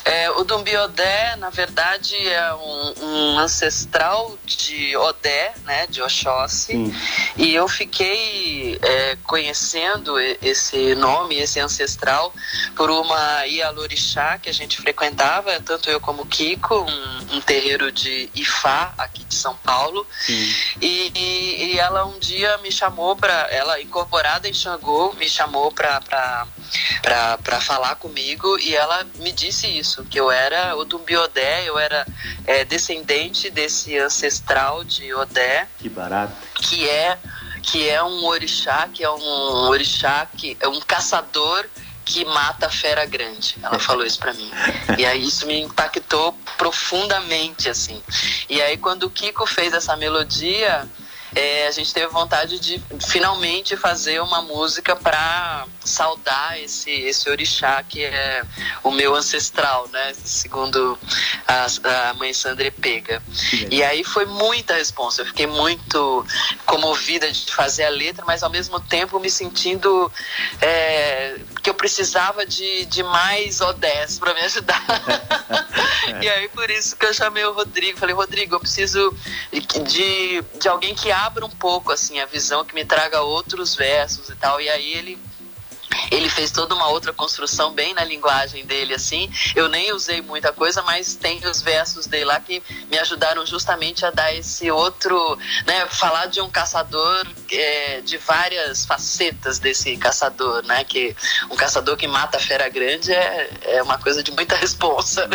É, 0.06 0.23
o 0.38 0.44
Dumbi 0.44 0.76
Odé, 0.76 1.36
na 1.38 1.50
verdade, 1.50 2.16
é 2.28 2.54
um, 2.54 2.94
um, 3.02 3.40
ancestral 3.40 4.38
de 4.46 4.96
Odé, 4.98 5.54
né, 5.66 5.88
de 5.88 6.02
Oxóssi. 6.02 6.74
Sim. 6.74 6.96
E 7.38 7.54
eu 7.54 7.68
fiquei 7.68 8.78
é, 8.82 9.18
conhecendo 9.24 10.20
esse 10.20 10.96
nome, 10.96 11.36
esse 11.38 11.60
ancestral, 11.60 12.34
por 12.76 12.90
uma 12.90 13.46
Ialorixá 13.46 14.38
que 14.38 14.50
a 14.50 14.54
gente 14.54 14.78
frequentava, 14.78 15.60
tanto 15.62 15.90
eu 15.90 16.00
como 16.00 16.26
Kiko, 16.26 16.76
um, 16.76 17.36
um 17.36 17.42
terreiro 17.42 17.92
de 17.92 18.30
Ifá, 18.36 18.94
aqui 18.98 19.24
de 19.24 19.36
São 19.36 19.56
Paulo. 19.58 20.06
E, 20.82 21.12
e, 21.16 21.66
e, 21.66 21.80
ela 21.80 22.06
um 22.06 22.20
dia 22.20 22.58
me 22.60 22.72
chamou 22.72 23.16
para, 23.16 23.48
ela 23.52 23.82
incorporada 23.82 24.48
em 24.48 24.54
Xangô, 24.54 25.14
me 25.14 25.30
chamou 25.30 25.72
para 25.72 26.02
para 27.02 27.62
falar 27.62 27.96
comigo 27.96 28.58
e 28.60 28.76
ela 28.76 29.06
me 29.20 29.32
disse 29.32 29.68
isso, 29.68 30.04
que 30.06 30.20
eu 30.24 30.32
era 30.32 30.76
o 30.78 30.86
Dumbi 30.86 31.18
Odé, 31.18 31.68
eu 31.68 31.78
era 31.78 32.08
é, 32.46 32.64
descendente 32.64 33.50
desse 33.50 33.98
ancestral 33.98 34.84
de 34.84 35.14
Odé. 35.14 35.68
Que 35.78 35.90
barato. 35.90 36.34
Que 36.56 36.88
é, 36.88 37.18
que 37.62 37.90
é 37.90 38.02
um 38.02 38.26
orixá, 38.26 38.88
que 38.94 39.04
é 39.04 39.10
um 39.10 39.70
orixá, 39.70 40.28
que 40.38 40.58
é 40.62 40.68
um 40.68 40.80
caçador 40.80 41.66
que 42.06 42.24
mata 42.26 42.68
a 42.68 42.70
fera 42.70 43.06
grande. 43.06 43.58
Ela 43.62 43.80
falou 43.80 44.06
isso 44.06 44.20
para 44.20 44.34
mim. 44.34 44.50
E 44.98 45.06
aí 45.06 45.26
isso 45.26 45.46
me 45.48 45.60
impactou 45.60 46.34
profundamente, 46.58 47.68
assim. 47.68 48.02
E 48.50 48.62
aí 48.62 48.78
quando 48.78 49.04
o 49.04 49.10
Kiko 49.10 49.46
fez 49.46 49.74
essa 49.74 49.96
melodia, 49.98 50.88
é, 51.36 51.68
a 51.68 51.72
gente 51.72 51.94
teve 51.94 52.08
vontade 52.08 52.60
de 52.60 52.82
finalmente 53.08 53.76
fazer 53.76 54.22
uma 54.22 54.42
música 54.42 54.96
para 54.96 55.66
saudar 55.84 56.60
esse, 56.62 56.92
esse 56.92 57.30
orixá 57.30 57.84
que 57.84 58.04
é 58.04 58.44
o 58.84 58.92
meu 58.92 59.16
ancestral, 59.16 59.88
né? 59.92 60.14
Segundo 60.24 60.98
a, 61.48 61.66
a 62.10 62.14
mãe 62.14 62.34
Sandra 62.34 62.72
Pega. 62.72 63.22
E 63.72 63.84
aí 63.84 64.04
foi 64.04 64.26
muita 64.26 64.76
resposta. 64.76 65.22
Eu 65.22 65.26
fiquei 65.26 65.48
muito 65.48 66.26
comovida 66.66 67.32
de 67.32 67.54
fazer 67.54 67.86
a 67.86 67.90
letra, 67.90 68.24
mas 68.26 68.44
ao 68.44 68.50
mesmo 68.50 68.80
tempo 68.80 69.20
me 69.20 69.30
sentindo 69.30 70.12
é, 70.62 71.40
que 71.62 71.70
eu 71.70 71.74
precisava 71.74 72.46
de, 72.46 72.86
de 72.86 73.04
mais 73.04 73.60
ODS 73.60 74.20
para 74.20 74.34
me 74.34 74.42
ajudar. 74.42 74.84
e 76.22 76.30
aí 76.30 76.48
por 76.50 76.70
isso 76.70 76.96
que 76.96 77.06
eu 77.06 77.14
chamei 77.14 77.44
o 77.46 77.54
Rodrigo. 77.54 77.98
Falei, 77.98 78.16
Rodrigo, 78.16 78.56
eu 78.56 78.60
preciso 78.60 79.16
de, 79.52 80.44
de 80.60 80.68
alguém 80.68 80.94
que 80.94 81.12
abra 81.12 81.23
um 81.44 81.50
pouco 81.50 81.92
assim 81.92 82.20
a 82.20 82.26
visão, 82.26 82.66
que 82.66 82.76
me 82.76 82.86
traga 82.86 83.22
outros 83.22 83.76
versos 83.76 84.30
e 84.30 84.36
tal. 84.36 84.60
E 84.60 84.70
aí 84.70 84.94
ele 84.94 85.18
ele 86.14 86.30
fez 86.30 86.52
toda 86.52 86.76
uma 86.76 86.88
outra 86.88 87.12
construção 87.12 87.74
bem 87.74 87.94
na 87.94 88.04
linguagem 88.04 88.66
dele, 88.66 88.94
assim. 88.94 89.32
Eu 89.56 89.68
nem 89.68 89.92
usei 89.92 90.22
muita 90.22 90.54
coisa, 90.54 90.82
mas 90.84 91.16
tem 91.16 91.46
os 91.48 91.62
versos 91.62 92.06
dele 92.06 92.26
lá 92.26 92.40
que 92.40 92.62
me 92.90 92.98
ajudaram 93.00 93.46
justamente 93.46 94.06
a 94.06 94.12
dar 94.12 94.34
esse 94.34 94.70
outro, 94.70 95.38
né? 95.66 95.88
Falar 95.88 96.28
de 96.28 96.40
um 96.40 96.50
caçador, 96.50 97.26
é, 97.52 98.02
de 98.02 98.18
várias 98.18 98.86
facetas 98.86 99.60
desse 99.60 99.98
caçador, 99.98 100.64
né? 100.64 100.84
Que 100.84 101.16
um 101.50 101.56
caçador 101.56 101.98
que 101.98 102.08
mata 102.08 102.38
a 102.38 102.42
fera 102.42 102.70
grande 102.70 103.12
é, 103.12 103.50
é 103.64 103.84
uma 103.84 103.98
coisa 103.98 104.22
de 104.22 104.32
muita 104.32 104.56
responsa. 104.58 105.28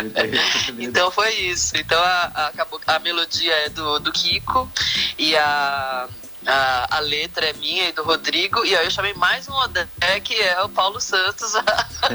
então 0.77 1.11
foi 1.11 1.33
isso. 1.33 1.75
Então 1.75 2.01
a, 2.01 2.31
a, 2.33 2.47
acabou, 2.47 2.79
a 2.87 2.99
melodia 2.99 3.53
é 3.65 3.69
do, 3.69 3.99
do 3.99 4.11
Kiko 4.11 4.71
e 5.17 5.35
a 5.35 6.07
a, 6.49 6.97
a 6.97 6.99
letra 6.99 7.45
é 7.47 7.53
minha 7.53 7.89
e 7.89 7.91
do 7.91 8.03
Rodrigo, 8.03 8.65
e 8.65 8.75
aí 8.75 8.85
eu 8.85 8.91
chamei 8.91 9.13
mais 9.13 9.47
um 9.47 9.53
Odé, 9.53 9.87
que 10.23 10.33
é 10.33 10.61
o 10.63 10.69
Paulo 10.69 10.99
Santos, 10.99 11.53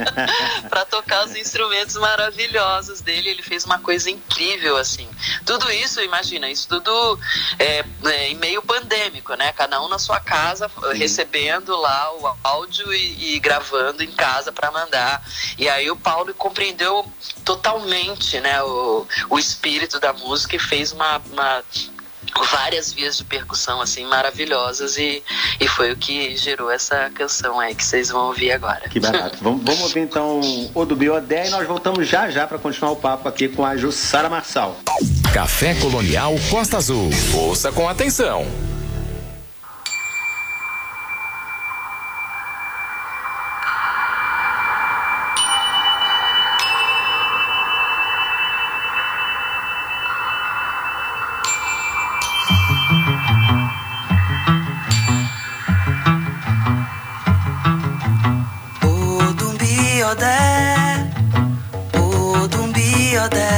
para 0.68 0.84
tocar 0.86 1.24
os 1.24 1.36
instrumentos 1.36 1.94
maravilhosos 1.96 3.00
dele. 3.00 3.28
Ele 3.28 3.42
fez 3.42 3.64
uma 3.64 3.78
coisa 3.78 4.10
incrível, 4.10 4.76
assim. 4.76 5.08
Tudo 5.46 5.70
isso, 5.70 6.00
imagina, 6.00 6.50
isso 6.50 6.68
tudo 6.68 7.18
é, 7.58 7.84
é, 8.06 8.28
em 8.30 8.34
meio 8.34 8.60
pandêmico, 8.62 9.34
né? 9.34 9.52
Cada 9.52 9.80
um 9.80 9.88
na 9.88 9.98
sua 9.98 10.18
casa, 10.18 10.68
Sim. 10.68 10.98
recebendo 10.98 11.76
lá 11.76 12.12
o 12.14 12.36
áudio 12.42 12.92
e, 12.92 13.34
e 13.34 13.38
gravando 13.38 14.02
em 14.02 14.10
casa 14.10 14.50
para 14.50 14.70
mandar. 14.70 15.22
E 15.56 15.68
aí 15.68 15.90
o 15.90 15.96
Paulo 15.96 16.34
compreendeu 16.34 17.06
totalmente, 17.44 18.40
né, 18.40 18.62
o, 18.62 19.06
o 19.30 19.38
espírito 19.38 20.00
da 20.00 20.12
música 20.12 20.56
e 20.56 20.58
fez 20.58 20.92
uma, 20.92 21.18
uma 21.30 21.62
várias 22.50 22.92
vias 22.92 23.16
de 23.16 23.24
percussão 23.24 23.80
assim 23.80 24.04
maravilhosas 24.06 24.96
e, 24.96 25.22
e 25.60 25.68
foi 25.68 25.92
o 25.92 25.96
que 25.96 26.36
gerou 26.36 26.70
essa 26.70 27.10
canção 27.14 27.60
aí 27.60 27.74
que 27.74 27.84
vocês 27.84 28.10
vão 28.10 28.26
ouvir 28.26 28.52
agora. 28.52 28.88
Que 28.88 29.00
barato. 29.00 29.38
vamos, 29.40 29.62
vamos 29.64 29.80
ouvir 29.82 30.00
então 30.00 30.40
o 30.74 30.84
do 30.84 30.96
Biodé 30.96 31.46
e 31.46 31.50
nós 31.50 31.66
voltamos 31.66 32.08
já 32.08 32.30
já 32.30 32.46
para 32.46 32.58
continuar 32.58 32.92
o 32.92 32.96
papo 32.96 33.28
aqui 33.28 33.48
com 33.48 33.64
a 33.64 33.76
Jussara 33.76 34.28
Marçal. 34.28 34.76
Café 35.32 35.74
Colonial 35.74 36.34
Costa 36.50 36.76
Azul. 36.76 37.10
Ouça 37.34 37.72
com 37.72 37.88
atenção. 37.88 38.46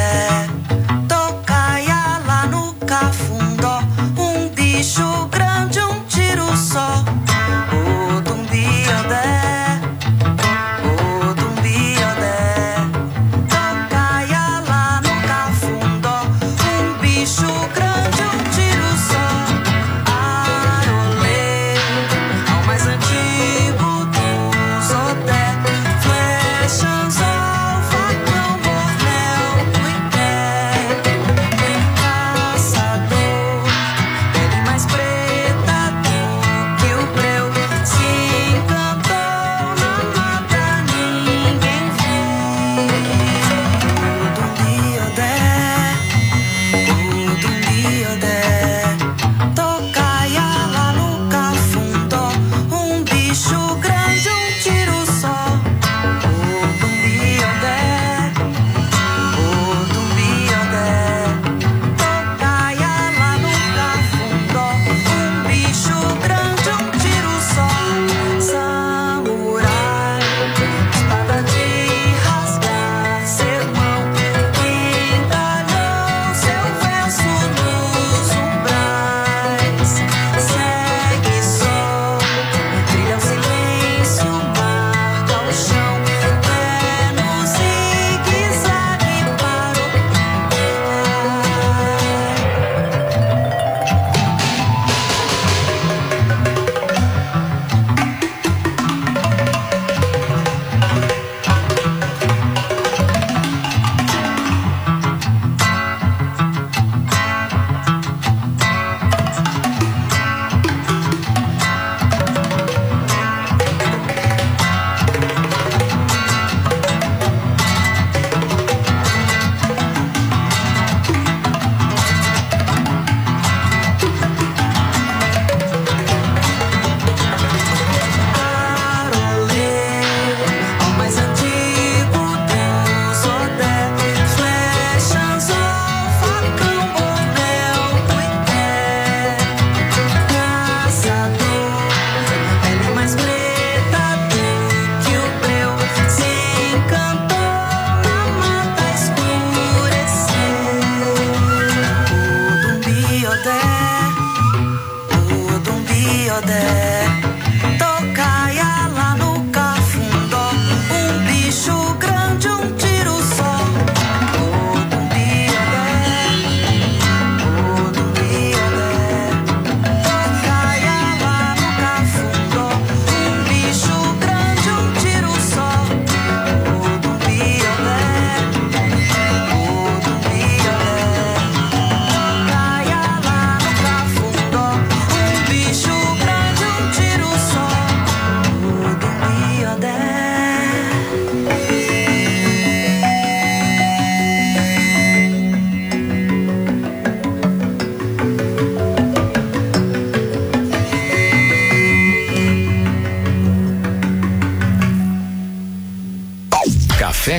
yeah. 0.06 0.65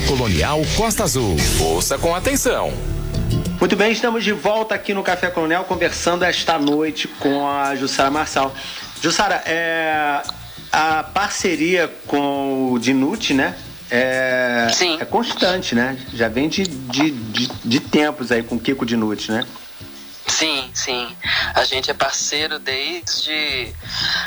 Colonial 0.05 0.61
Costa 0.75 1.05
Azul. 1.05 1.37
Ouça 1.61 1.97
com 1.97 2.13
atenção. 2.13 2.73
Muito 3.57 3.73
bem, 3.77 3.93
estamos 3.93 4.21
de 4.21 4.33
volta 4.33 4.75
aqui 4.75 4.93
no 4.93 5.01
Café 5.01 5.29
Colonial 5.29 5.63
conversando 5.63 6.25
esta 6.25 6.59
noite 6.59 7.07
com 7.07 7.47
a 7.47 7.73
Jussara 7.73 8.11
Marçal. 8.11 8.53
Jussara, 9.01 9.41
é, 9.45 10.21
a 10.73 11.03
parceria 11.03 11.89
com 12.05 12.73
o 12.73 12.77
Dinute, 12.77 13.33
né? 13.33 13.55
É, 13.89 14.67
Sim. 14.73 14.97
é 14.99 15.05
constante, 15.05 15.73
né? 15.73 15.97
Já 16.13 16.27
vem 16.27 16.49
de, 16.49 16.63
de, 16.63 17.09
de, 17.09 17.49
de 17.63 17.79
tempos 17.79 18.29
aí 18.29 18.43
com 18.43 18.55
o 18.55 18.59
Kiko 18.59 18.85
Dinute, 18.85 19.31
né? 19.31 19.45
Sim, 20.37 20.69
sim. 20.71 21.17
A 21.55 21.63
gente 21.63 21.89
é 21.89 21.95
parceiro 21.95 22.59
desde. 22.59 23.73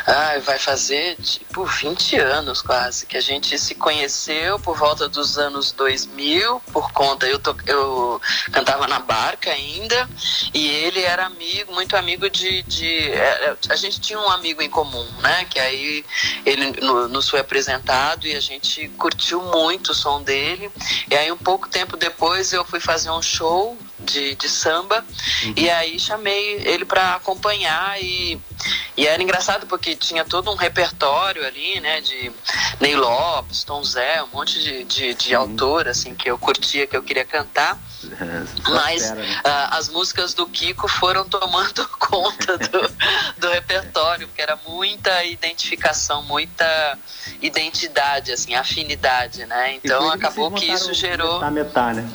Ah, 0.05 0.37
vai 0.43 0.59
fazer 0.59 1.15
tipo 1.15 1.63
20 1.63 2.17
anos 2.17 2.61
quase. 2.61 3.05
Que 3.05 3.15
a 3.15 3.21
gente 3.21 3.57
se 3.57 3.75
conheceu 3.75 4.59
por 4.59 4.77
volta 4.77 5.07
dos 5.07 5.37
anos 5.37 5.71
2000, 5.71 6.59
por 6.73 6.91
conta. 6.91 7.25
Eu, 7.27 7.39
to, 7.39 7.55
eu 7.65 8.19
cantava 8.51 8.87
na 8.87 8.99
barca 8.99 9.51
ainda, 9.51 10.09
e 10.53 10.67
ele 10.67 11.01
era 11.01 11.27
amigo, 11.27 11.71
muito 11.73 11.95
amigo 11.95 12.29
de. 12.29 12.61
de 12.63 13.09
é, 13.11 13.55
a 13.69 13.75
gente 13.77 14.01
tinha 14.01 14.19
um 14.19 14.29
amigo 14.31 14.61
em 14.61 14.69
comum, 14.69 15.07
né? 15.21 15.45
Que 15.45 15.61
aí 15.61 16.03
ele 16.45 16.71
nos 17.07 17.29
foi 17.29 17.39
apresentado 17.39 18.27
e 18.27 18.35
a 18.35 18.41
gente 18.41 18.89
curtiu 18.97 19.41
muito 19.43 19.93
o 19.93 19.95
som 19.95 20.21
dele. 20.21 20.69
E 21.09 21.15
aí, 21.15 21.31
um 21.31 21.37
pouco 21.37 21.69
tempo 21.69 21.95
depois, 21.95 22.51
eu 22.51 22.65
fui 22.65 22.81
fazer 22.81 23.09
um 23.11 23.21
show 23.21 23.77
de, 24.03 24.35
de 24.35 24.49
samba 24.49 25.03
uhum. 25.43 25.53
e 25.55 25.69
aí 25.69 25.99
chamei 25.99 26.61
ele 26.65 26.85
para 26.85 27.15
acompanhar 27.15 28.01
e, 28.01 28.39
e 28.97 29.07
era 29.07 29.21
engraçado 29.21 29.65
porque 29.67 29.95
tinha 29.95 30.25
todo 30.25 30.51
um 30.51 30.55
repertório 30.55 31.45
ali, 31.45 31.79
né, 31.79 32.01
de 32.01 32.31
Ney 32.79 32.95
Lopes, 32.95 33.63
Tom 33.63 33.83
Zé, 33.83 34.23
um 34.23 34.27
monte 34.27 34.59
de, 34.61 34.83
de, 34.83 35.13
de 35.13 35.35
uhum. 35.35 35.41
autor 35.41 35.87
assim 35.87 36.15
que 36.15 36.29
eu 36.29 36.37
curtia, 36.37 36.87
que 36.87 36.95
eu 36.95 37.03
queria 37.03 37.25
cantar. 37.25 37.79
É, 38.03 38.71
Mas 38.71 39.11
uh, 39.11 39.15
as 39.71 39.87
músicas 39.89 40.33
do 40.33 40.47
Kiko 40.47 40.87
foram 40.87 41.23
tomando 41.23 41.87
conta 41.99 42.57
do, 42.57 42.91
do 43.37 43.49
repertório, 43.49 44.27
porque 44.27 44.41
era 44.41 44.57
muita 44.67 45.23
identificação, 45.23 46.23
muita 46.23 46.97
identidade, 47.41 48.31
assim, 48.31 48.55
afinidade, 48.55 49.45
né? 49.45 49.75
Então 49.75 50.09
acabou 50.11 50.51
que 50.51 50.65
isso 50.65 50.93
gerou. 50.93 51.35
Metá, 51.35 51.51
metá, 51.51 51.93
né? 51.93 52.11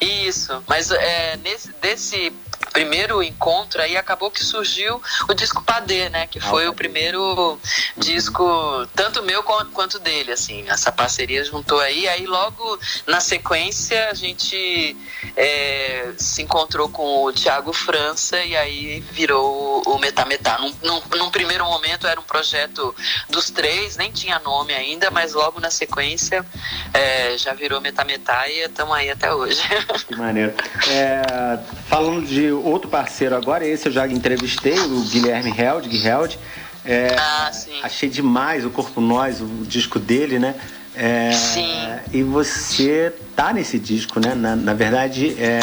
Isso, 0.00 0.62
mas 0.66 0.90
é, 0.90 1.36
nesse, 1.36 1.72
desse 1.80 2.32
primeiro 2.72 3.22
encontro, 3.22 3.80
aí 3.80 3.96
acabou 3.96 4.30
que 4.30 4.44
surgiu 4.44 5.00
o 5.28 5.34
disco 5.34 5.62
Padê, 5.62 6.08
né? 6.08 6.26
Que 6.26 6.40
foi 6.40 6.66
ah, 6.66 6.70
o 6.70 6.74
primeiro 6.74 7.58
disco, 7.96 8.86
tanto 8.94 9.22
meu 9.22 9.42
quanto 9.42 9.98
dele, 9.98 10.32
assim. 10.32 10.64
Essa 10.68 10.90
parceria 10.90 11.44
juntou 11.44 11.78
aí. 11.80 12.08
Aí 12.08 12.26
logo 12.26 12.78
na 13.06 13.20
sequência 13.20 14.08
a 14.10 14.14
gente 14.14 14.96
é, 15.36 16.12
se 16.16 16.42
encontrou 16.42 16.88
com 16.88 17.24
o 17.24 17.32
Thiago 17.32 17.72
França 17.72 18.42
e 18.42 18.56
aí 18.56 19.00
virou 19.12 19.71
o 19.86 19.98
Metametá. 19.98 20.58
Num, 20.58 20.72
num, 20.82 21.02
num 21.18 21.30
primeiro 21.30 21.64
momento 21.64 22.06
era 22.06 22.20
um 22.20 22.24
projeto 22.24 22.94
dos 23.28 23.50
três, 23.50 23.96
nem 23.96 24.10
tinha 24.10 24.38
nome 24.40 24.74
ainda, 24.74 25.10
mas 25.10 25.32
logo 25.32 25.60
na 25.60 25.70
sequência 25.70 26.44
é, 26.92 27.36
já 27.38 27.54
virou 27.54 27.80
Metametá 27.80 28.48
e 28.48 28.60
estamos 28.60 28.94
aí 28.94 29.10
até 29.10 29.32
hoje. 29.32 29.62
Que 30.06 30.16
maneiro. 30.16 30.52
É, 30.88 31.58
falando 31.88 32.26
de 32.26 32.50
outro 32.50 32.88
parceiro 32.88 33.36
agora, 33.36 33.66
esse 33.66 33.88
eu 33.88 33.92
já 33.92 34.06
entrevistei, 34.06 34.78
o 34.78 35.00
Guilherme 35.04 35.54
Held, 35.56 36.06
Held. 36.06 36.38
É, 36.84 37.14
ah, 37.16 37.50
achei 37.84 38.08
demais 38.08 38.64
o 38.64 38.70
Corpo 38.70 39.00
Nós, 39.00 39.40
o 39.40 39.46
disco 39.64 40.00
dele, 40.00 40.38
né? 40.38 40.54
É, 40.94 41.32
Sim. 41.32 41.74
E 42.12 42.22
você 42.22 43.12
tá 43.34 43.52
nesse 43.52 43.78
disco, 43.78 44.20
né? 44.20 44.34
Na, 44.34 44.54
na 44.54 44.74
verdade, 44.74 45.34
é. 45.38 45.60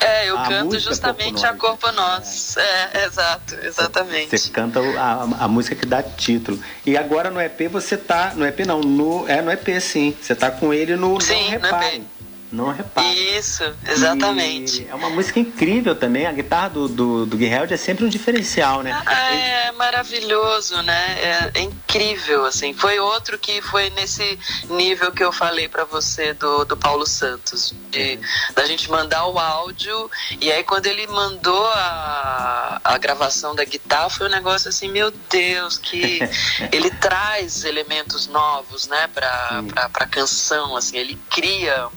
É, 0.00 0.30
eu 0.30 0.36
canto 0.36 0.78
justamente 0.78 1.44
a 1.44 1.52
Corpo 1.52 1.90
Nós. 1.92 2.56
É, 2.56 3.04
exato, 3.04 3.54
exatamente. 3.62 4.38
Você 4.38 4.50
canta 4.50 4.80
a, 4.98 5.44
a, 5.44 5.48
música 5.48 5.74
que 5.74 5.84
dá 5.84 6.02
título. 6.02 6.58
E 6.86 6.96
agora 6.96 7.30
no 7.30 7.40
EP 7.40 7.68
você 7.70 7.96
tá. 7.96 8.32
No 8.34 8.46
EP 8.46 8.60
não, 8.60 8.80
no, 8.80 9.28
é 9.28 9.42
no 9.42 9.50
EP 9.50 9.80
sim. 9.80 10.16
Você 10.20 10.34
tá 10.34 10.50
com 10.50 10.72
ele 10.72 10.96
no 10.96 11.20
Sim, 11.20 11.42
Não 11.44 11.50
Repare. 11.50 11.98
No 11.98 12.04
EP. 12.04 12.19
Não 12.52 12.72
repara. 12.72 13.06
Isso, 13.06 13.62
exatamente. 13.86 14.82
E 14.82 14.88
é 14.88 14.94
uma 14.94 15.08
música 15.08 15.38
incrível 15.38 15.94
também. 15.94 16.26
A 16.26 16.32
guitarra 16.32 16.70
do, 16.70 16.88
do, 16.88 17.26
do 17.26 17.36
Guilherme 17.36 17.72
é 17.72 17.76
sempre 17.76 18.04
um 18.04 18.08
diferencial, 18.08 18.82
né? 18.82 18.90
É, 19.06 19.72
maravilhoso, 19.72 20.82
né? 20.82 21.18
É, 21.20 21.50
é, 21.54 21.60
incrível, 21.62 22.44
assim. 22.44 22.74
Foi 22.74 22.98
outro 22.98 23.38
que 23.38 23.62
foi 23.62 23.88
nesse 23.90 24.38
nível 24.68 25.12
que 25.12 25.22
eu 25.22 25.30
falei 25.30 25.68
para 25.68 25.84
você 25.84 26.34
do, 26.34 26.64
do 26.64 26.76
Paulo 26.76 27.06
Santos. 27.06 27.72
De, 27.90 28.14
é. 28.14 28.18
Da 28.54 28.64
gente 28.64 28.90
mandar 28.90 29.26
o 29.26 29.38
áudio 29.38 30.10
e 30.40 30.50
aí 30.50 30.64
quando 30.64 30.86
ele 30.86 31.06
mandou 31.06 31.66
a, 31.66 32.80
a 32.82 32.98
gravação 32.98 33.54
da 33.54 33.64
guitarra 33.64 34.10
foi 34.10 34.26
um 34.26 34.30
negócio 34.30 34.68
assim, 34.68 34.88
meu 34.90 35.12
Deus, 35.30 35.78
que 35.78 36.18
ele 36.72 36.90
traz 36.90 37.64
elementos 37.64 38.26
novos, 38.26 38.88
né? 38.88 39.08
Pra, 39.14 39.62
pra, 39.68 39.88
pra 39.88 40.06
canção, 40.06 40.76
assim. 40.76 40.96
Ele 40.96 41.18
cria 41.30 41.88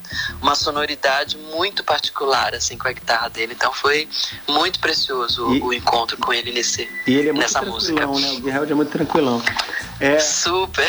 uma 0.44 0.56
sonoridade 0.56 1.38
muito 1.38 1.84
particular 1.84 2.54
assim 2.54 2.78
com 2.78 2.88
a 2.88 2.92
guitarra 2.92 3.30
dele. 3.30 3.54
Então 3.56 3.74
foi 3.74 4.08
muito 4.48 4.80
precioso 4.80 5.56
e, 5.56 5.62
o, 5.62 5.74
encontro 5.74 6.18
com 6.18 6.34
ele 6.34 6.52
nesse 6.52 6.88
e 7.08 7.16
ele 7.16 7.30
é 7.30 7.34
nessa 7.34 7.62
música. 7.62 8.06
Né? 8.06 8.06
O 8.06 8.42
Guerrero 8.42 8.72
é 8.72 8.76
muito 8.76 8.92
tranquilão. 8.92 9.42
É... 10.00 10.20
Super. 10.20 10.88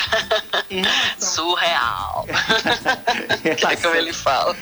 Surreal. 1.18 2.26
relação... 3.44 3.70
é 3.70 3.76
como 3.76 3.94
ele 3.94 4.12
fala. 4.12 4.56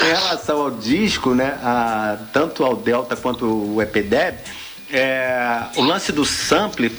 em 0.00 0.06
relação 0.06 0.62
ao 0.62 0.70
disco, 0.70 1.34
né, 1.34 1.58
a, 1.62 2.16
tanto 2.32 2.64
ao 2.64 2.74
Delta 2.74 3.14
quanto 3.14 3.74
o 3.74 3.82
EPDEB, 3.82 4.38
é, 4.90 5.64
o 5.76 5.82
lance 5.82 6.12
do 6.12 6.24
sample 6.24 6.90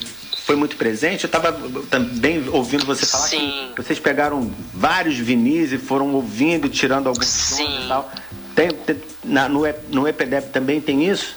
foi 0.46 0.56
muito 0.56 0.76
presente. 0.76 1.24
Eu 1.24 1.28
estava 1.28 1.52
também 1.90 2.48
ouvindo 2.50 2.86
você 2.86 3.06
falar 3.06 3.28
Sim. 3.28 3.72
que 3.76 3.82
vocês 3.82 4.00
pegaram 4.00 4.52
vários 4.72 5.18
vinis 5.18 5.72
e 5.72 5.78
foram 5.80 6.14
ouvindo, 6.14 6.70
tirando 6.70 7.08
alguns 7.08 7.28
sons 7.28 7.86
e 7.86 7.88
tal. 7.88 8.12
Tem, 8.54 8.70
tem, 8.70 8.96
na, 9.24 9.50
no, 9.50 9.62
no 9.90 10.08
EPDEP 10.08 10.52
também 10.52 10.80
tem 10.80 11.10
isso? 11.10 11.36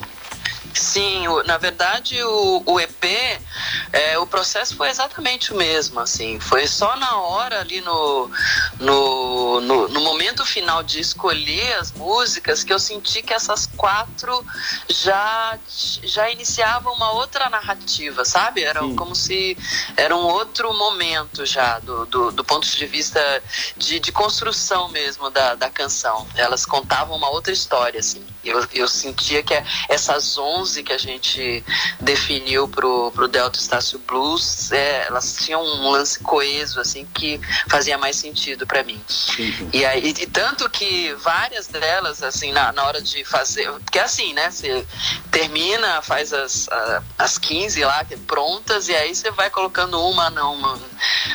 Sim, 0.74 1.24
na 1.46 1.58
verdade 1.58 2.22
o, 2.22 2.62
o 2.64 2.80
EP, 2.80 3.04
é, 3.92 4.18
o 4.18 4.26
processo 4.26 4.76
foi 4.76 4.88
exatamente 4.88 5.52
o 5.52 5.56
mesmo, 5.56 6.00
assim, 6.00 6.38
foi 6.38 6.66
só 6.66 6.96
na 6.96 7.16
hora 7.16 7.60
ali 7.60 7.80
no, 7.80 8.30
no, 8.78 9.60
no, 9.60 9.88
no, 9.88 10.00
momento 10.00 10.44
final 10.44 10.82
de 10.82 11.00
escolher 11.00 11.74
as 11.74 11.92
músicas 11.92 12.62
que 12.62 12.72
eu 12.72 12.78
senti 12.78 13.22
que 13.22 13.32
essas 13.32 13.66
quatro 13.66 14.44
já, 14.88 15.58
já 16.02 16.30
iniciavam 16.30 16.92
uma 16.94 17.12
outra 17.12 17.48
narrativa, 17.48 18.24
sabe? 18.24 18.62
Era 18.62 18.80
Sim. 18.80 18.94
como 18.94 19.14
se 19.14 19.56
era 19.96 20.14
um 20.14 20.26
outro 20.26 20.72
momento 20.74 21.44
já, 21.44 21.78
do, 21.80 22.06
do, 22.06 22.30
do 22.30 22.44
ponto 22.44 22.68
de 22.68 22.86
vista 22.86 23.20
de, 23.76 23.98
de 23.98 24.12
construção 24.12 24.88
mesmo 24.88 25.30
da, 25.30 25.54
da 25.54 25.70
canção. 25.70 26.26
Elas 26.36 26.64
contavam 26.64 27.16
uma 27.16 27.30
outra 27.30 27.52
história, 27.52 28.00
assim. 28.00 28.24
Eu, 28.44 28.66
eu 28.72 28.88
sentia 28.88 29.42
que 29.42 29.54
essas 29.88 30.38
11 30.58 30.82
que 30.82 30.92
a 30.92 30.98
gente 30.98 31.64
definiu 32.00 32.68
pro, 32.68 33.10
pro 33.12 33.28
Delta 33.28 33.58
Estácio 33.58 33.98
Blues, 34.00 34.72
é, 34.72 35.06
elas 35.06 35.36
tinham 35.36 35.62
um 35.62 35.90
lance 35.90 36.18
coeso, 36.20 36.80
assim, 36.80 37.06
que 37.14 37.40
fazia 37.68 37.98
mais 37.98 38.16
sentido 38.16 38.66
para 38.66 38.82
mim. 38.82 39.00
Uhum. 39.38 39.70
E 39.72 39.84
aí, 39.84 40.08
e 40.08 40.26
tanto 40.26 40.68
que 40.70 41.12
várias 41.14 41.66
delas, 41.66 42.22
assim, 42.22 42.52
na, 42.52 42.72
na 42.72 42.84
hora 42.84 43.00
de 43.00 43.24
fazer, 43.24 43.70
porque 43.72 43.98
é 43.98 44.02
assim, 44.02 44.32
né, 44.32 44.50
você 44.50 44.86
termina, 45.30 46.02
faz 46.02 46.32
as, 46.32 46.68
as 47.18 47.38
15 47.38 47.84
lá 47.84 48.04
prontas, 48.26 48.88
e 48.88 48.94
aí 48.94 49.14
você 49.14 49.30
vai 49.30 49.50
colocando 49.50 50.00
uma, 50.00 50.30
não, 50.30 50.54
uma, 50.54 50.78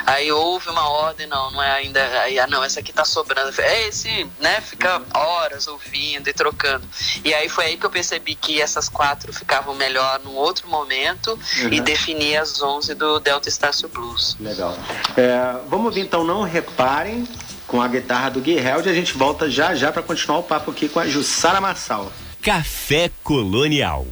aí 0.05 0.31
houve 0.31 0.69
uma 0.69 0.87
ordem, 0.87 1.27
não, 1.27 1.51
não 1.51 1.61
é 1.61 1.71
ainda, 1.71 2.01
aí, 2.21 2.39
ah, 2.39 2.47
não, 2.47 2.63
essa 2.63 2.79
aqui 2.79 2.91
tá 2.91 3.05
sobrando, 3.05 3.53
é 3.61 3.87
esse, 3.87 4.27
né, 4.39 4.61
fica 4.61 4.97
uhum. 4.97 5.05
horas 5.13 5.67
ouvindo 5.67 6.27
e 6.27 6.33
trocando. 6.33 6.87
E 7.23 7.33
aí 7.33 7.49
foi 7.49 7.65
aí 7.65 7.77
que 7.77 7.85
eu 7.85 7.89
percebi 7.89 8.35
que 8.35 8.61
essas 8.61 8.89
quatro 8.89 9.12
ficavam 9.33 9.75
melhor 9.75 10.19
num 10.23 10.35
outro 10.35 10.67
momento 10.67 11.37
uhum. 11.61 11.69
e 11.71 11.81
definir 11.81 12.37
as 12.37 12.61
11 12.61 12.95
do 12.95 13.19
Delta 13.19 13.49
Estácio 13.49 13.87
Blues. 13.89 14.35
Legal. 14.39 14.77
É, 15.15 15.55
vamos 15.69 15.87
ouvir 15.87 16.01
então 16.01 16.23
Não 16.23 16.43
Reparem 16.43 17.27
com 17.67 17.81
a 17.81 17.87
guitarra 17.87 18.29
do 18.29 18.41
Gui 18.41 18.57
Held 18.57 18.87
e 18.87 18.91
a 18.91 18.93
gente 18.93 19.13
volta 19.13 19.49
já 19.49 19.73
já 19.75 19.91
para 19.91 20.03
continuar 20.03 20.39
o 20.39 20.43
papo 20.43 20.71
aqui 20.71 20.87
com 20.87 20.99
a 20.99 21.07
Jussara 21.07 21.59
Marçal. 21.59 22.11
Café 22.41 23.09
Colonial. 23.23 24.05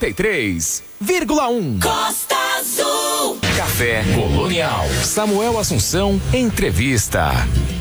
93,1. 0.00 1.82
Costa 1.82 2.34
Azul. 2.58 3.38
Café 3.54 4.02
Colonial. 4.14 4.86
Samuel 5.04 5.58
Assunção, 5.58 6.18
entrevista. 6.32 7.30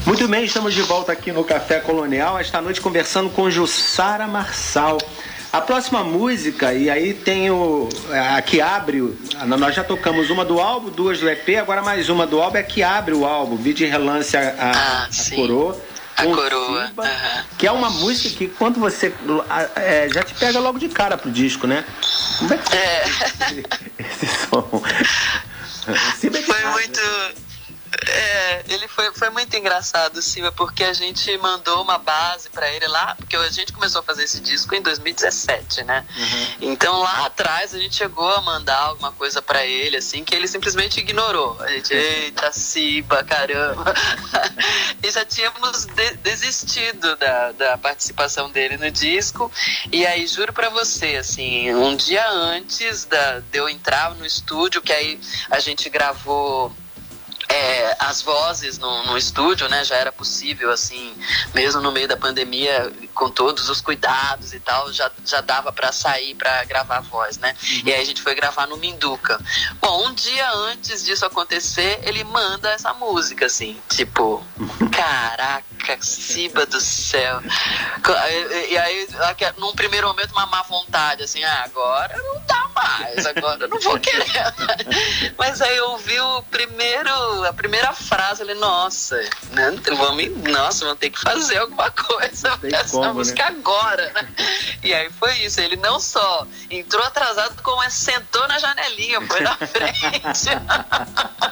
Muito 0.06 0.28
bem, 0.28 0.44
estamos 0.44 0.74
de 0.74 0.82
volta 0.82 1.14
aqui 1.14 1.32
no 1.32 1.46
Café 1.46 1.80
Colonial, 1.80 2.38
esta 2.38 2.62
noite 2.62 2.82
conversando 2.82 3.30
com 3.30 3.50
Jussara 3.50 4.28
Marçal. 4.28 4.98
A 5.54 5.62
próxima 5.62 6.04
música, 6.04 6.74
e 6.74 6.90
aí 6.90 7.14
tem 7.14 7.50
o. 7.50 7.88
A 8.36 8.42
que 8.42 8.60
abre. 8.60 9.16
Nós 9.48 9.74
já 9.74 9.84
tocamos 9.84 10.30
uma 10.30 10.44
do 10.44 10.60
álbum, 10.60 10.90
duas 10.90 11.20
do 11.20 11.30
EP, 11.30 11.58
agora 11.58 11.82
mais 11.82 12.10
uma 12.10 12.28
do 12.28 12.40
álbum 12.42 12.58
é 12.58 12.64
que 12.64 12.84
abre 12.84 13.16
o 13.16 13.26
álbum, 13.26 13.56
Vide 13.56 13.86
Relance 13.86 14.36
a, 14.36 14.42
a, 14.42 14.72
Ah, 14.72 15.08
a. 15.10 15.36
Coroa. 15.36 15.89
A 16.20 16.24
Coroa, 16.26 16.92
aham. 16.98 17.46
Que 17.58 17.66
é 17.66 17.72
uma 17.72 17.90
música 17.90 18.30
que 18.36 18.48
quando 18.50 18.80
você. 18.80 19.14
é, 19.76 20.10
já 20.10 20.22
te 20.22 20.34
pega 20.34 20.60
logo 20.60 20.78
de 20.78 20.90
cara 20.90 21.18
pro 21.18 21.32
disco, 21.32 21.66
né? 21.66 21.86
Como 22.40 22.54
é 22.54 22.58
que 22.58 22.76
É, 22.76 23.04
esse 24.00 24.28
som? 24.28 24.84
Simba 26.20 26.40
é 26.40 26.42
foi 26.44 26.66
muito. 26.66 27.00
É, 28.08 28.64
ele 28.70 28.88
foi, 28.88 29.12
foi 29.14 29.30
muito 29.30 29.56
engraçado, 29.56 30.22
Silva, 30.22 30.52
porque 30.52 30.84
a 30.84 30.94
gente 30.94 31.36
mandou 31.38 31.82
uma 31.82 31.98
base 31.98 32.50
pra 32.50 32.70
ele 32.70 32.88
lá, 32.88 33.16
porque 33.16 33.36
a 33.36 33.50
gente 33.50 33.74
começou 33.74 34.02
a 34.02 34.04
fazer 34.04 34.24
esse 34.24 34.40
disco 34.40 34.74
em 34.76 34.82
2017, 34.82 35.84
né? 35.84 36.06
Então 36.62 37.00
lá 37.02 37.26
atrás 37.26 37.74
a 37.74 37.80
gente 37.80 37.96
chegou 37.96 38.30
a 38.36 38.42
mandar 38.42 38.78
alguma 38.78 39.12
coisa 39.12 39.42
pra 39.42 39.66
ele, 39.66 39.98
assim, 39.98 40.24
que 40.24 40.36
ele 40.36 40.48
simplesmente 40.48 41.00
ignorou. 41.00 41.58
A 41.62 41.68
gente, 41.68 41.94
eita, 41.94 42.52
Siba, 42.52 43.24
caramba. 43.24 43.94
e 45.04 45.12
já 45.12 45.26
tínhamos 45.26 45.86
de- 45.86 46.14
desistido 46.18 47.16
da, 47.16 47.52
da 47.54 47.78
participação 47.78 48.50
dele 48.50 48.78
no 48.78 48.90
disco. 48.92 49.52
E 49.92 50.06
aí, 50.06 50.26
juro 50.28 50.54
pra 50.54 50.70
você, 50.70 51.16
assim, 51.18 51.74
um 51.74 51.96
dia 51.96 52.28
antes 52.30 53.06
da, 53.06 53.40
de 53.40 53.58
eu 53.58 53.70
entrar 53.70 54.14
no 54.16 54.26
estúdio, 54.26 54.82
que 54.82 54.92
aí 54.94 55.20
a 55.50 55.60
gente 55.60 55.90
gravou 55.90 56.74
as 58.00 58.22
vozes 58.22 58.78
no, 58.78 59.04
no 59.04 59.18
estúdio, 59.18 59.68
né? 59.68 59.84
Já 59.84 59.96
era 59.98 60.12
possível, 60.12 60.72
assim, 60.72 61.14
mesmo 61.54 61.82
no 61.82 61.92
meio 61.92 62.08
da 62.08 62.16
pandemia, 62.16 62.92
com 63.20 63.30
todos 63.30 63.68
os 63.68 63.82
cuidados 63.82 64.54
e 64.54 64.62
tal, 64.62 64.94
já, 64.94 65.12
já 65.26 65.42
dava 65.42 65.74
pra 65.74 65.92
sair 65.92 66.36
pra 66.36 66.64
gravar 66.64 67.00
a 67.00 67.02
voz, 67.02 67.38
né? 67.38 67.54
E 67.84 67.92
aí 67.92 68.02
a 68.02 68.06
gente 68.06 68.22
foi 68.22 68.34
gravar 68.34 68.66
no 68.66 68.78
Minduca. 68.78 69.38
Bom, 69.82 70.08
um 70.08 70.14
dia 70.14 70.50
antes 70.54 71.04
disso 71.04 71.26
acontecer, 71.26 72.00
ele 72.04 72.24
manda 72.24 72.70
essa 72.70 72.94
música, 72.94 73.48
assim, 73.48 73.78
tipo, 73.90 74.42
caraca, 74.90 75.68
Ciba 76.02 76.66
do 76.68 76.80
céu. 76.80 77.42
E, 78.70 78.78
aí, 78.78 79.08
num 79.58 79.74
primeiro 79.74 80.08
momento, 80.08 80.32
uma 80.32 80.46
má 80.46 80.62
vontade, 80.62 81.24
assim, 81.24 81.44
ah, 81.44 81.64
agora 81.64 82.16
não 82.16 82.42
dá 82.46 82.70
mais, 82.76 83.26
agora 83.26 83.64
eu 83.64 83.68
não 83.68 83.80
vou 83.80 84.00
querer. 84.00 84.24
Mas 85.36 85.62
aí 85.62 85.76
eu 85.76 85.90
ouvi 85.92 86.20
o 86.20 86.44
primeiro, 86.44 87.10
a 87.44 87.52
primeira 87.54 87.92
frase, 87.92 88.44
ele, 88.44 88.54
nossa, 88.54 89.20
né, 89.52 89.76
vamos, 89.98 90.28
nossa, 90.52 90.86
vamos 90.86 91.00
ter 91.00 91.10
que 91.10 91.20
fazer 91.20 91.58
alguma 91.58 91.90
coisa 91.90 92.56
Tem 92.60 92.70
pra 92.70 92.84
essa 93.10 93.14
como, 93.14 93.14
né? 93.14 93.20
música 93.20 93.46
agora, 93.48 94.12
né? 94.14 94.30
E 94.84 94.94
aí 94.94 95.10
foi 95.20 95.34
isso, 95.40 95.60
ele 95.62 95.76
não 95.78 96.00
só 96.00 96.48
entrou 96.70 97.04
atrasado, 97.04 97.62
como 97.62 97.82
é, 97.84 97.90
sentou 97.90 98.48
na 98.48 98.58
janelinha, 98.60 99.22
foi 99.22 99.42
na 99.42 99.56
frente. 99.58 100.50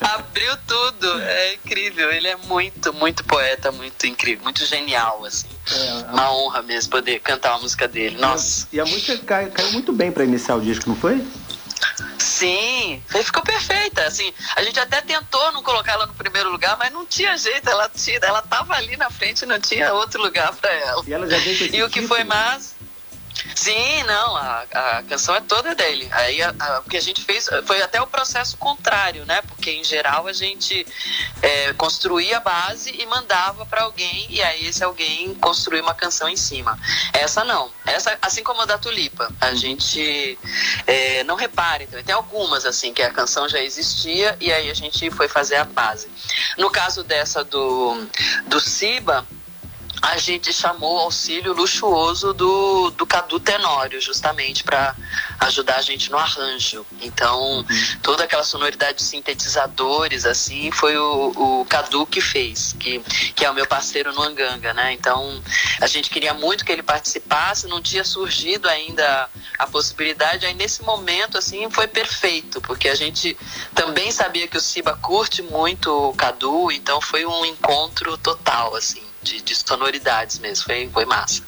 Abriu 0.00 0.56
tudo, 0.66 1.20
é 1.22 1.54
incrível, 1.54 2.10
ele 2.12 2.28
é 2.28 2.36
muito, 2.36 2.92
muito 2.94 3.24
poeta, 3.24 3.70
muito 3.72 4.06
incrível, 4.06 4.44
muito 4.44 4.64
genial, 4.64 5.24
assim. 5.24 5.48
É, 5.70 5.92
Uma 6.12 6.32
honra 6.32 6.62
mesmo 6.62 6.90
poder 6.90 7.18
cantar 7.20 7.54
a 7.54 7.58
música 7.58 7.86
dele, 7.88 8.16
nossa. 8.18 8.66
E 8.72 8.80
a 8.80 8.84
música 8.84 9.18
cai- 9.18 9.50
caiu 9.50 9.72
muito 9.72 9.92
bem 9.92 10.10
pra 10.12 10.24
iniciar 10.24 10.54
o 10.56 10.60
disco, 10.60 10.88
não 10.88 10.96
foi? 10.96 11.22
Sim, 12.18 13.02
ficou 13.08 13.42
perfeita. 13.42 14.04
Assim, 14.04 14.32
a 14.56 14.62
gente 14.62 14.78
até 14.78 15.00
tentou 15.00 15.52
não 15.52 15.62
colocar 15.62 15.92
ela 15.92 16.06
no 16.06 16.14
primeiro 16.14 16.50
lugar, 16.50 16.76
mas 16.78 16.92
não 16.92 17.04
tinha 17.06 17.36
jeito. 17.36 17.68
Ela 17.68 17.88
tinha, 17.88 18.18
ela 18.22 18.42
tava 18.42 18.74
ali 18.74 18.96
na 18.96 19.10
frente, 19.10 19.44
não 19.46 19.60
tinha 19.60 19.92
outro 19.92 20.22
lugar 20.22 20.54
para 20.54 20.70
ela. 20.72 21.04
E 21.06 21.12
ela 21.12 21.28
já 21.28 21.38
E 21.38 21.82
o 21.82 21.90
que 21.90 22.02
foi 22.06 22.24
mais? 22.24 22.77
Sim, 23.54 24.02
não, 24.04 24.36
a, 24.36 24.64
a 24.72 25.02
canção 25.04 25.34
é 25.34 25.40
toda 25.40 25.74
dele. 25.74 26.08
Aí 26.12 26.42
a- 26.42 26.54
a- 26.58 26.78
o 26.84 26.88
que 26.88 26.96
a 26.96 27.00
gente 27.00 27.22
fez 27.22 27.48
foi 27.66 27.80
até 27.82 28.00
o 28.00 28.06
processo 28.06 28.56
contrário, 28.56 29.24
né? 29.26 29.42
Porque 29.42 29.70
em 29.70 29.84
geral 29.84 30.26
a 30.26 30.32
gente 30.32 30.86
é, 31.42 31.72
construía 31.74 32.38
a 32.38 32.40
base 32.40 32.90
e 32.90 33.06
mandava 33.06 33.64
para 33.66 33.82
alguém, 33.82 34.26
e 34.28 34.42
aí 34.42 34.66
esse 34.66 34.82
alguém 34.82 35.34
construía 35.36 35.82
uma 35.82 35.94
canção 35.94 36.28
em 36.28 36.36
cima. 36.36 36.78
Essa 37.12 37.44
não. 37.44 37.70
Essa, 37.86 38.16
assim 38.22 38.42
como 38.42 38.60
a 38.62 38.66
da 38.66 38.78
Tulipa, 38.78 39.30
a 39.40 39.54
gente 39.54 40.38
é, 40.86 41.22
não 41.24 41.36
repara, 41.36 41.82
então, 41.82 42.02
tem 42.02 42.14
algumas 42.14 42.64
assim 42.64 42.92
que 42.92 43.02
a 43.02 43.10
canção 43.10 43.48
já 43.48 43.60
existia 43.60 44.36
e 44.40 44.52
aí 44.52 44.70
a 44.70 44.74
gente 44.74 45.10
foi 45.10 45.28
fazer 45.28 45.56
a 45.56 45.64
base. 45.64 46.08
No 46.56 46.70
caso 46.70 47.02
dessa 47.04 47.44
do, 47.44 48.06
do 48.46 48.60
Siba, 48.60 49.26
a 50.00 50.16
gente 50.16 50.52
chamou 50.52 50.96
o 50.96 51.00
auxílio 51.00 51.52
luxuoso 51.52 52.32
do, 52.32 52.90
do 52.90 53.06
Cadu 53.06 53.40
Tenório, 53.40 54.00
justamente 54.00 54.62
para 54.62 54.94
ajudar 55.40 55.76
a 55.76 55.82
gente 55.82 56.10
no 56.10 56.18
arranjo. 56.18 56.86
Então, 57.00 57.64
toda 58.02 58.24
aquela 58.24 58.44
sonoridade 58.44 58.98
de 58.98 59.04
sintetizadores, 59.04 60.24
assim, 60.24 60.70
foi 60.70 60.96
o, 60.96 61.60
o 61.60 61.66
Cadu 61.66 62.06
que 62.06 62.20
fez, 62.20 62.74
que, 62.78 63.00
que 63.34 63.44
é 63.44 63.50
o 63.50 63.54
meu 63.54 63.66
parceiro 63.66 64.12
no 64.12 64.22
Anganga, 64.22 64.72
né? 64.72 64.92
Então, 64.92 65.42
a 65.80 65.86
gente 65.86 66.10
queria 66.10 66.34
muito 66.34 66.64
que 66.64 66.72
ele 66.72 66.82
participasse, 66.82 67.66
não 67.66 67.82
tinha 67.82 68.04
surgido 68.04 68.68
ainda 68.68 69.28
a 69.58 69.66
possibilidade, 69.66 70.46
aí 70.46 70.54
nesse 70.54 70.82
momento, 70.82 71.36
assim, 71.36 71.68
foi 71.70 71.86
perfeito, 71.86 72.60
porque 72.60 72.88
a 72.88 72.94
gente 72.94 73.36
também 73.74 74.10
sabia 74.12 74.46
que 74.46 74.56
o 74.56 74.60
Siba 74.60 74.96
curte 74.96 75.42
muito 75.42 75.90
o 75.90 76.14
Cadu, 76.14 76.70
então 76.70 77.00
foi 77.00 77.26
um 77.26 77.44
encontro 77.44 78.16
total, 78.18 78.74
assim 78.76 79.07
de, 79.22 79.40
de 79.40 79.54
sonoridades 79.54 80.38
mesmo. 80.38 80.64
Foi, 80.64 80.88
foi 80.92 81.04
massa. 81.04 81.42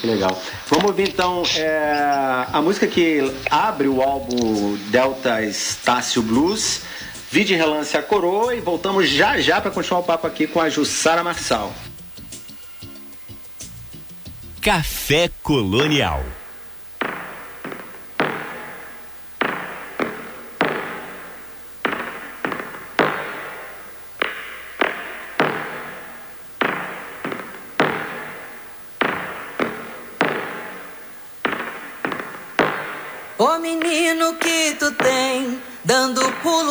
Que 0.00 0.06
legal. 0.06 0.40
Vamos 0.68 0.86
ouvir 0.86 1.08
então 1.08 1.42
é, 1.56 2.46
a 2.52 2.60
música 2.62 2.86
que 2.86 3.20
abre 3.50 3.88
o 3.88 4.02
álbum 4.02 4.76
Delta 4.88 5.42
Estácio 5.42 6.22
Blues. 6.22 6.82
Vide 7.30 7.54
relance 7.54 7.96
a 7.96 8.02
coroa 8.02 8.54
e 8.54 8.60
voltamos 8.60 9.08
já 9.08 9.40
já 9.40 9.60
para 9.60 9.70
continuar 9.70 10.00
o 10.00 10.04
papo 10.04 10.26
aqui 10.26 10.46
com 10.46 10.60
a 10.60 10.68
Jussara 10.68 11.24
Marçal. 11.24 11.74
Café 14.62 15.30
Colonial. 15.42 16.24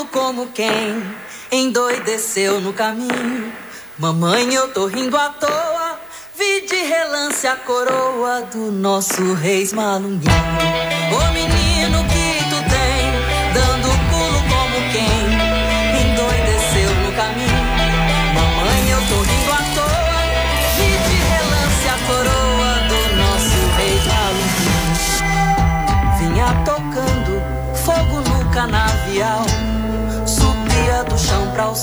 Como 0.07 0.47
quem 0.47 1.03
endoideceu 1.51 2.59
no 2.59 2.73
caminho. 2.73 3.51
Mamãe, 3.97 4.53
eu 4.53 4.73
tô 4.73 4.87
rindo 4.87 5.17
à 5.17 5.29
toa, 5.29 5.99
vi 6.37 6.61
de 6.67 6.75
relance 6.75 7.47
a 7.47 7.55
coroa 7.55 8.41
do 8.51 8.71
nosso 8.71 9.33
reis 9.33 9.71
malunguinho. 9.71 10.33
Ô 11.11 11.31
menino 11.31 12.03
que 12.05 12.43
tu 12.49 12.57
tem, 12.69 13.11
dando 13.53 13.87
pulo 14.09 14.39
como 14.49 14.75
quem 14.91 15.25
endoideceu 16.01 16.91
no 17.03 17.11
caminho. 17.13 17.65
Mamãe, 18.33 18.89
eu 18.89 18.99
tô 19.07 19.21
rindo 19.21 19.51
à 19.51 19.61
toa, 19.75 20.19
vi 20.75 20.89
de 21.07 21.17
relance 21.31 21.87
a 21.87 21.97
coroa 22.07 22.73
do 22.89 22.99
nosso 23.15 23.59
reis 23.77 24.03
malunguinho. 24.07 24.85
Vinha 26.19 26.49
tocando 26.65 27.33
fogo 27.85 28.17
no 28.21 28.39
canavial, 28.51 29.45
o 31.67 31.73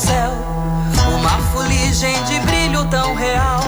uma 1.16 1.38
fuligem 1.52 2.14
de 2.24 2.38
brilho 2.40 2.84
tão 2.86 3.14
real. 3.16 3.60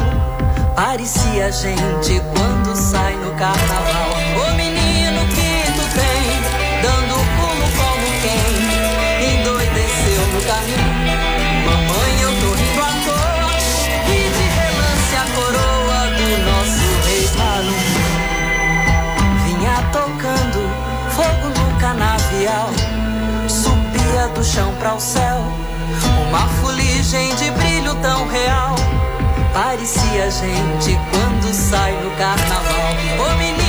Parecia 0.77 1.51
gente 1.51 2.23
quando 2.37 2.77
sai 2.77 3.15
no 3.15 3.33
carnaval. 3.33 4.11
Ô 4.37 4.55
menino 4.55 5.27
que 5.29 5.73
tu 5.73 5.85
tem, 5.95 6.23
dando 6.83 7.15
pulo 7.37 7.67
como 7.79 8.07
quem 8.23 8.45
endoideceu 9.35 10.23
no 10.33 10.41
caminho. 10.43 10.95
Mamãe, 11.67 12.13
eu 12.23 12.31
tô 12.41 12.51
rindo 12.55 12.81
à 12.81 12.83
toa, 13.05 13.53
e 14.07 14.31
de 14.31 14.47
relance 14.55 15.15
a 15.17 15.25
coroa 15.35 16.01
do 16.15 16.29
nosso 16.47 16.87
rei 17.07 17.25
Malum 17.39 17.85
vinha 19.45 19.77
tocando 19.93 20.61
fogo 21.11 21.49
no 21.49 21.67
canavial, 21.81 22.71
subia 23.49 24.29
do 24.35 24.45
chão 24.45 24.73
para 24.79 24.95
o 24.95 25.01
céu, 25.01 25.54
uma 26.35 26.49
fuligem 26.49 27.33
de 27.37 27.49
brilho 27.53 27.95
tão 28.03 28.27
real. 28.27 28.75
Parecia 29.53 30.29
gente 30.33 30.99
quando 31.13 31.55
sai 31.55 31.93
no 32.03 32.11
carnaval. 32.17 32.91
Ô 33.21 33.39
menino 33.39 33.64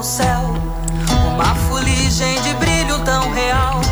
ao 0.00 0.04
céu. 0.04 0.54
Uma 1.34 1.54
fuligem 1.68 2.40
de 2.40 2.54
brilho 2.54 2.98
tão 3.04 3.30
real. 3.32 3.82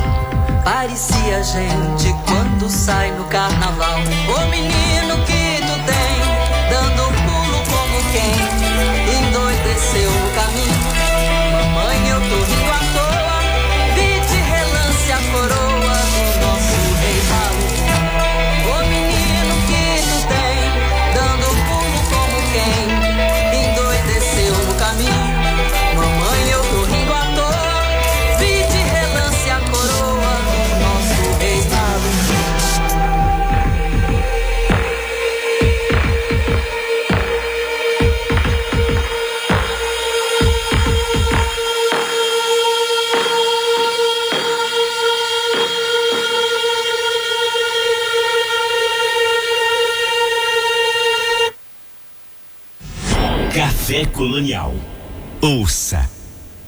Parecia 0.65 1.43
gente 1.45 2.15
quando 2.27 2.71
sai 2.71 3.11
no 3.13 3.25
carnaval. 3.25 3.99
O 3.99 4.51
menino 4.51 5.23
que 5.27 5.61
tu 5.67 5.75
tem, 5.85 6.71
dando 6.71 7.13
pulo 7.27 7.63
como 7.69 7.99
quem 8.11 9.19
endoideceu 9.19 10.11
no 10.11 10.31
caminho. 10.35 10.98
Café 53.99 54.07
Colonial. 54.13 54.75
Ouça, 55.43 56.09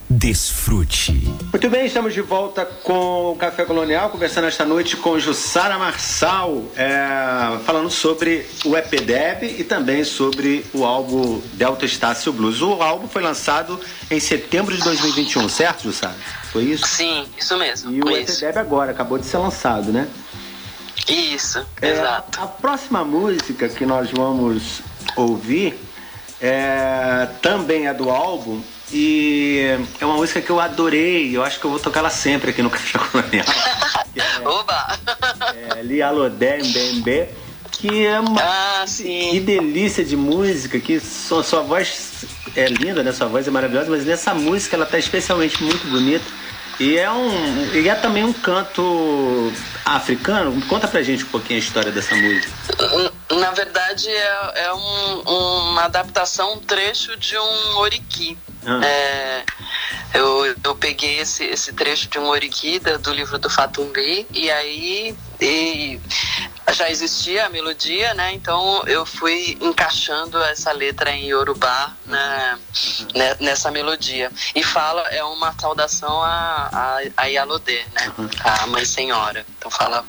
desfrute. 0.09 1.13
Muito 1.53 1.71
bem, 1.71 1.87
estamos 1.87 2.13
de 2.13 2.21
volta 2.21 2.65
com 2.65 3.31
o 3.31 3.37
Café 3.37 3.65
Colonial, 3.65 4.11
conversando 4.11 4.49
esta 4.49 4.65
noite 4.65 4.97
com 4.97 5.17
Jussara 5.17 5.79
Marçal, 5.79 6.65
é, 6.77 7.57
falando 7.65 7.89
sobre 7.89 8.45
o 8.65 8.77
EPDEB 8.77 9.61
e 9.61 9.63
também 9.63 10.03
sobre 10.03 10.67
o 10.75 10.85
álbum 10.85 11.41
Delta 11.53 11.85
Estácio 11.85 12.33
Blues. 12.33 12.61
O 12.63 12.83
álbum 12.83 13.07
foi 13.07 13.23
lançado 13.23 13.79
em 14.11 14.19
setembro 14.19 14.77
de 14.77 14.83
2021, 14.83 15.49
certo, 15.49 15.85
Jussara? 15.85 16.17
Foi 16.51 16.65
isso? 16.65 16.85
Sim, 16.85 17.27
isso 17.39 17.57
mesmo. 17.57 17.93
E 17.93 18.03
o 18.03 18.11
isso. 18.11 18.45
EPDEB 18.45 18.59
agora, 18.59 18.91
acabou 18.91 19.19
de 19.19 19.27
ser 19.27 19.39
lançado, 19.39 19.93
né? 19.93 20.09
Isso, 21.09 21.65
É, 21.81 21.91
exato. 21.91 22.41
A 22.41 22.47
próxima 22.49 23.05
música 23.05 23.69
que 23.69 23.87
nós 23.87 24.11
vamos 24.11 24.83
ouvir 25.17 25.79
é, 26.41 27.29
também 27.43 27.87
é 27.87 27.95
do 27.95 28.09
álbum 28.09 28.63
e 28.93 29.77
é 30.01 30.05
uma 30.05 30.17
música 30.17 30.41
que 30.41 30.51
eu 30.51 30.59
adorei. 30.59 31.37
Eu 31.37 31.45
acho 31.45 31.61
que 31.61 31.65
eu 31.65 31.71
vou 31.71 31.79
tocar 31.79 32.01
ela 32.01 32.11
sempre 32.11 32.51
aqui 32.51 32.63
no 32.63 32.71
Caixa 32.71 32.99
Colonial. 32.99 33.47
é, 34.17 34.49
Oba! 34.49 34.99
é 35.77 35.83
Lialodé 35.83 36.59
Mbembe, 36.59 37.29
que 37.71 38.07
é 38.07 38.19
uma 38.19 38.41
Ah, 38.41 38.85
que 38.87 39.41
delícia 39.41 40.05
de 40.05 40.17
música, 40.17 40.81
que 40.81 40.99
sua, 40.99 41.43
sua 41.43 41.61
voz 41.63 42.25
é 42.57 42.67
linda, 42.67 43.03
né? 43.03 43.13
Sua 43.13 43.29
voz 43.29 43.47
é 43.47 43.51
maravilhosa, 43.51 43.91
mas 43.91 44.05
nessa 44.05 44.35
música 44.35 44.77
ela 44.77 44.87
tá 44.87 44.99
especialmente 44.99 45.63
muito 45.63 45.87
bonita. 45.89 46.25
E 46.81 46.97
é 46.97 47.11
um. 47.11 47.75
E 47.75 47.89
é 47.89 47.95
também 47.95 48.25
um 48.25 48.33
canto 48.33 49.53
africano. 49.85 50.59
Conta 50.67 50.89
pra 50.89 51.03
gente 51.03 51.25
um 51.25 51.29
pouquinho 51.29 51.61
a 51.61 51.63
história 51.63 51.93
dessa 51.93 52.17
música. 52.17 52.51
Na 53.41 53.51
verdade, 53.53 54.09
é, 54.09 54.53
é 54.67 54.73
um- 54.75 55.21
uma 55.71 55.85
adaptação, 55.85 56.55
um 56.55 56.59
trecho 56.61 57.17
de 57.17 57.37
um 57.39 57.79
oriki. 57.79 58.37
Ah. 58.67 58.85
É, 58.85 59.45
eu, 60.13 60.55
eu 60.63 60.75
peguei 60.77 61.19
esse, 61.21 61.45
esse 61.45 61.73
trecho 61.73 62.09
de 62.09 62.19
um 62.19 62.27
oriki 62.29 62.79
da- 62.79 62.99
do 62.99 63.13
livro 63.13 63.39
do 63.39 63.49
Fatumbi 63.49 64.27
e 64.31 64.51
aí 64.51 65.17
e 65.41 65.99
já 66.73 66.91
existia 66.91 67.47
a 67.47 67.49
melodia, 67.49 68.13
né? 68.13 68.33
Então 68.35 68.83
eu 68.87 69.07
fui 69.07 69.57
encaixando 69.61 70.39
essa 70.45 70.71
letra 70.73 71.11
em 71.11 71.29
Yorubá 71.29 71.97
né, 72.05 72.59
né, 73.15 73.37
nessa 73.41 73.71
melodia. 73.71 74.31
E 74.55 74.63
fala, 74.63 75.01
é 75.09 75.25
uma 75.25 75.53
saudação 75.59 76.23
a, 76.23 76.69
a, 76.71 76.99
a 77.17 77.25
Yalodê, 77.27 77.83
né? 77.95 78.13
A 78.45 78.67
Mãe 78.67 78.85
Senhora. 78.85 79.45
Então 79.57 79.71
fala, 79.71 80.05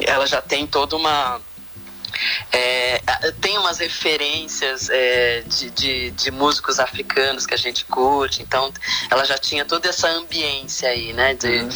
ela 0.00 0.26
já 0.26 0.42
tem 0.42 0.66
toda 0.66 0.94
uma 0.96 1.40
é, 2.52 3.00
tem 3.40 3.58
umas 3.58 3.78
referências 3.78 4.88
é, 4.90 5.42
de, 5.46 5.70
de, 5.70 6.10
de 6.10 6.30
músicos 6.30 6.78
africanos 6.78 7.46
que 7.46 7.54
a 7.54 7.58
gente 7.58 7.84
curte, 7.84 8.42
então 8.42 8.72
ela 9.10 9.24
já 9.24 9.38
tinha 9.38 9.64
toda 9.64 9.88
essa 9.88 10.08
ambiência 10.08 10.88
aí, 10.88 11.12
né, 11.12 11.34
de 11.34 11.66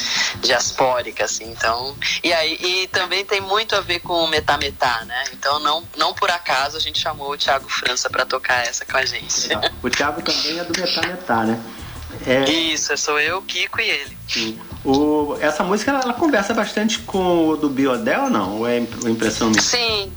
diaspórica, 0.41 1.25
assim, 1.25 1.51
então, 1.51 1.97
e 2.23 2.33
aí, 2.33 2.59
e 2.61 2.87
também 2.89 3.25
tem 3.25 3.41
muito 3.41 3.75
a 3.75 3.81
ver 3.81 4.01
com 4.01 4.25
o 4.25 4.29
metametá, 4.29 5.05
né, 5.05 5.25
então 5.33 5.59
não, 5.61 5.87
não 5.97 6.15
por 6.15 6.31
acaso 6.31 6.77
a 6.77 6.81
gente 6.81 7.01
chamou 7.01 7.33
o 7.33 7.37
Thiago 7.37 7.69
França 7.69 8.09
para 8.09 8.25
tocar 8.25 8.67
essa 8.67 8.85
com 8.85 8.97
a 8.97 9.05
gente. 9.05 9.49
O 9.83 9.91
Thiago 9.91 10.23
também 10.23 10.59
é 10.59 10.65
do 10.65 10.81
Metá 10.81 11.07
Metá, 11.07 11.45
né? 11.45 11.61
É, 12.27 12.45
Isso, 12.51 12.97
sou 12.97 13.19
eu, 13.21 13.41
Kiko 13.43 13.81
e 13.81 13.89
ele. 13.89 14.19
sim. 14.29 14.59
o, 14.85 15.37
essa 15.41 15.63
música 15.65 15.91
ela, 15.91 16.01
ela 16.01 16.13
conversa 16.15 16.53
bastante 16.55 16.99
com 17.01 17.49
o 17.49 17.57
do 17.57 17.69
Biodel 17.69 18.25
ou 18.25 18.31
não? 18.31 18.59
Ou 18.59 18.69
é 18.69 18.79
imp- 18.79 19.05
impressão 19.07 19.51
minha? 19.51 19.63
Sim. 19.63 20.13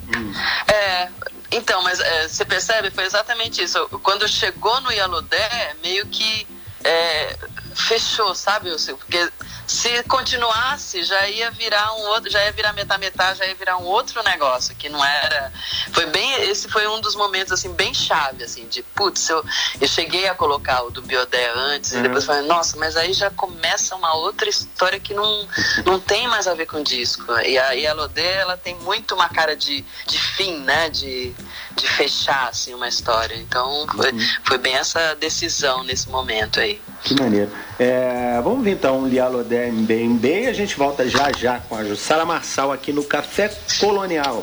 É, 0.68 1.08
então, 1.52 1.82
mas 1.84 2.00
é, 2.00 2.28
você 2.28 2.44
percebe? 2.46 2.90
Foi 2.92 3.04
exatamente 3.06 3.64
isso. 3.64 3.88
Quando 4.02 4.28
chegou 4.28 4.80
no 4.82 4.92
Yalodé, 4.92 5.76
meio 5.84 6.06
que 6.08 6.48
é, 6.84 7.36
fechou, 7.76 8.34
sabe? 8.36 8.70
Wilson? 8.70 8.96
Porque 8.96 9.30
se 9.66 10.04
continuasse, 10.04 11.04
já 11.04 11.28
ia 11.28 11.50
virar 11.52 11.94
um 11.94 12.02
outro, 12.08 12.30
já 12.30 12.44
ia 12.44 12.52
virar 12.52 12.74
metametá, 12.74 13.34
já 13.34 13.46
ia 13.46 13.56
virar 13.56 13.78
um 13.78 13.86
outro 13.86 14.22
negócio 14.24 14.76
que 14.76 14.90
não 14.90 15.04
era. 15.04 15.52
Foi 15.92 16.06
bem, 16.08 16.34
esse 16.44 16.68
foi 16.68 16.88
um 16.88 17.00
dos 17.00 17.16
momentos 17.16 17.52
assim 17.54 17.72
bem 17.74 17.94
chave, 17.94 18.44
assim, 18.44 18.68
de 18.68 18.84
putz, 18.84 19.30
eu, 19.30 19.44
eu 19.80 19.88
cheguei 19.88 20.28
a 20.28 20.36
colocar 20.36 20.84
o 20.84 20.92
do 20.92 21.02
Biodé 21.02 21.52
antes 21.56 21.94
Uhum. 21.94 22.00
e 22.00 22.04
depois 22.04 22.26
falei, 22.26 22.44
nossa, 22.48 22.78
mas 22.78 22.96
aí 22.96 23.14
já 23.14 23.30
começa 23.30 23.96
uma 23.96 24.14
outra 24.16 24.50
história 24.50 25.00
que 25.00 25.14
não, 25.14 25.48
não 25.86 26.00
tem 26.00 26.28
mais 26.28 26.48
a 26.48 26.54
ver 26.54 26.66
com 26.66 26.82
disco. 26.82 27.32
E 27.40 27.58
a 27.58 27.72
Yalodé, 27.72 28.36
ela 28.42 28.58
tem 28.58 28.76
muito 28.80 29.16
uma 29.16 29.30
cara 29.30 29.56
de, 29.56 29.84
de 30.08 30.20
fim, 30.20 30.60
né? 30.60 30.90
De, 30.90 31.34
de 31.76 31.88
fechar 31.88 32.50
assim 32.50 32.74
uma 32.74 32.88
história. 32.88 33.36
Então 33.36 33.86
foi, 33.96 34.12
foi 34.44 34.58
bem 34.58 34.76
essa 34.76 35.16
decisão 35.16 35.84
nesse 35.84 36.10
momento 36.10 36.60
aí. 36.60 36.82
Que 37.04 37.20
maneiro. 37.20 37.52
É, 37.78 38.40
vamos 38.42 38.64
ver 38.64 38.72
então 38.72 39.06
Lialodé 39.06 39.70
Mbembe 39.70 40.44
e 40.44 40.48
a 40.48 40.54
gente 40.54 40.78
volta 40.78 41.08
já 41.08 41.32
já 41.38 41.60
com 41.60 41.76
a 41.76 41.84
Jussara 41.84 42.26
Marçal 42.26 42.72
aqui 42.72 42.94
no 42.94 43.04
Café 43.04 43.54
Colonial. 43.80 44.42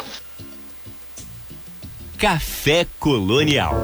Café 2.18 2.86
Colonial. 2.98 3.74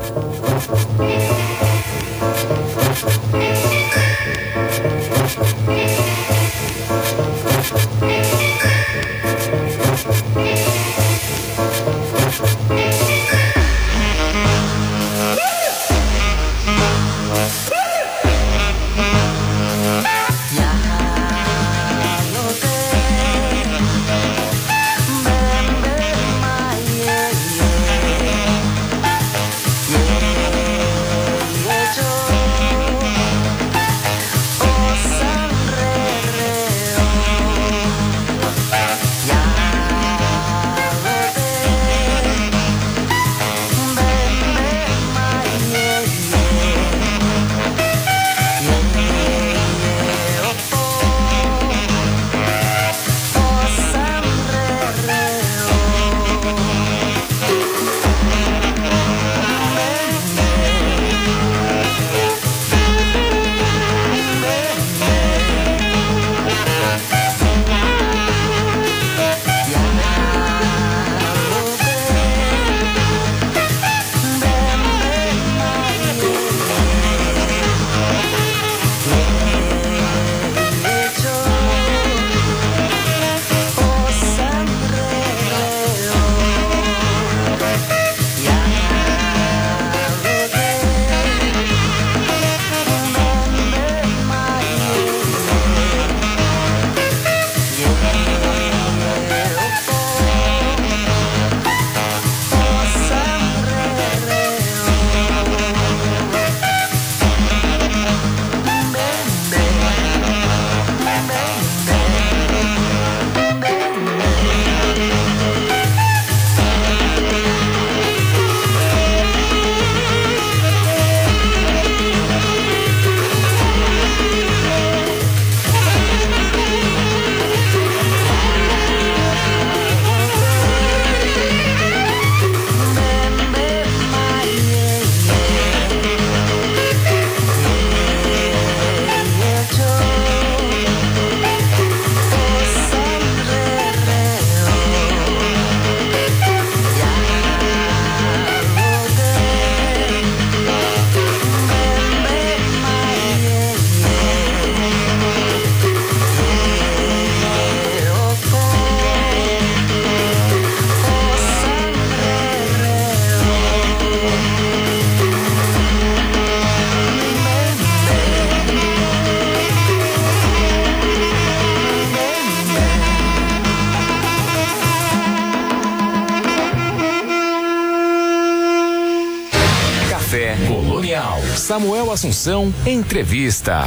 Samuel 181.87 182.11
Assunção, 182.11 182.74
entrevista. 182.84 183.84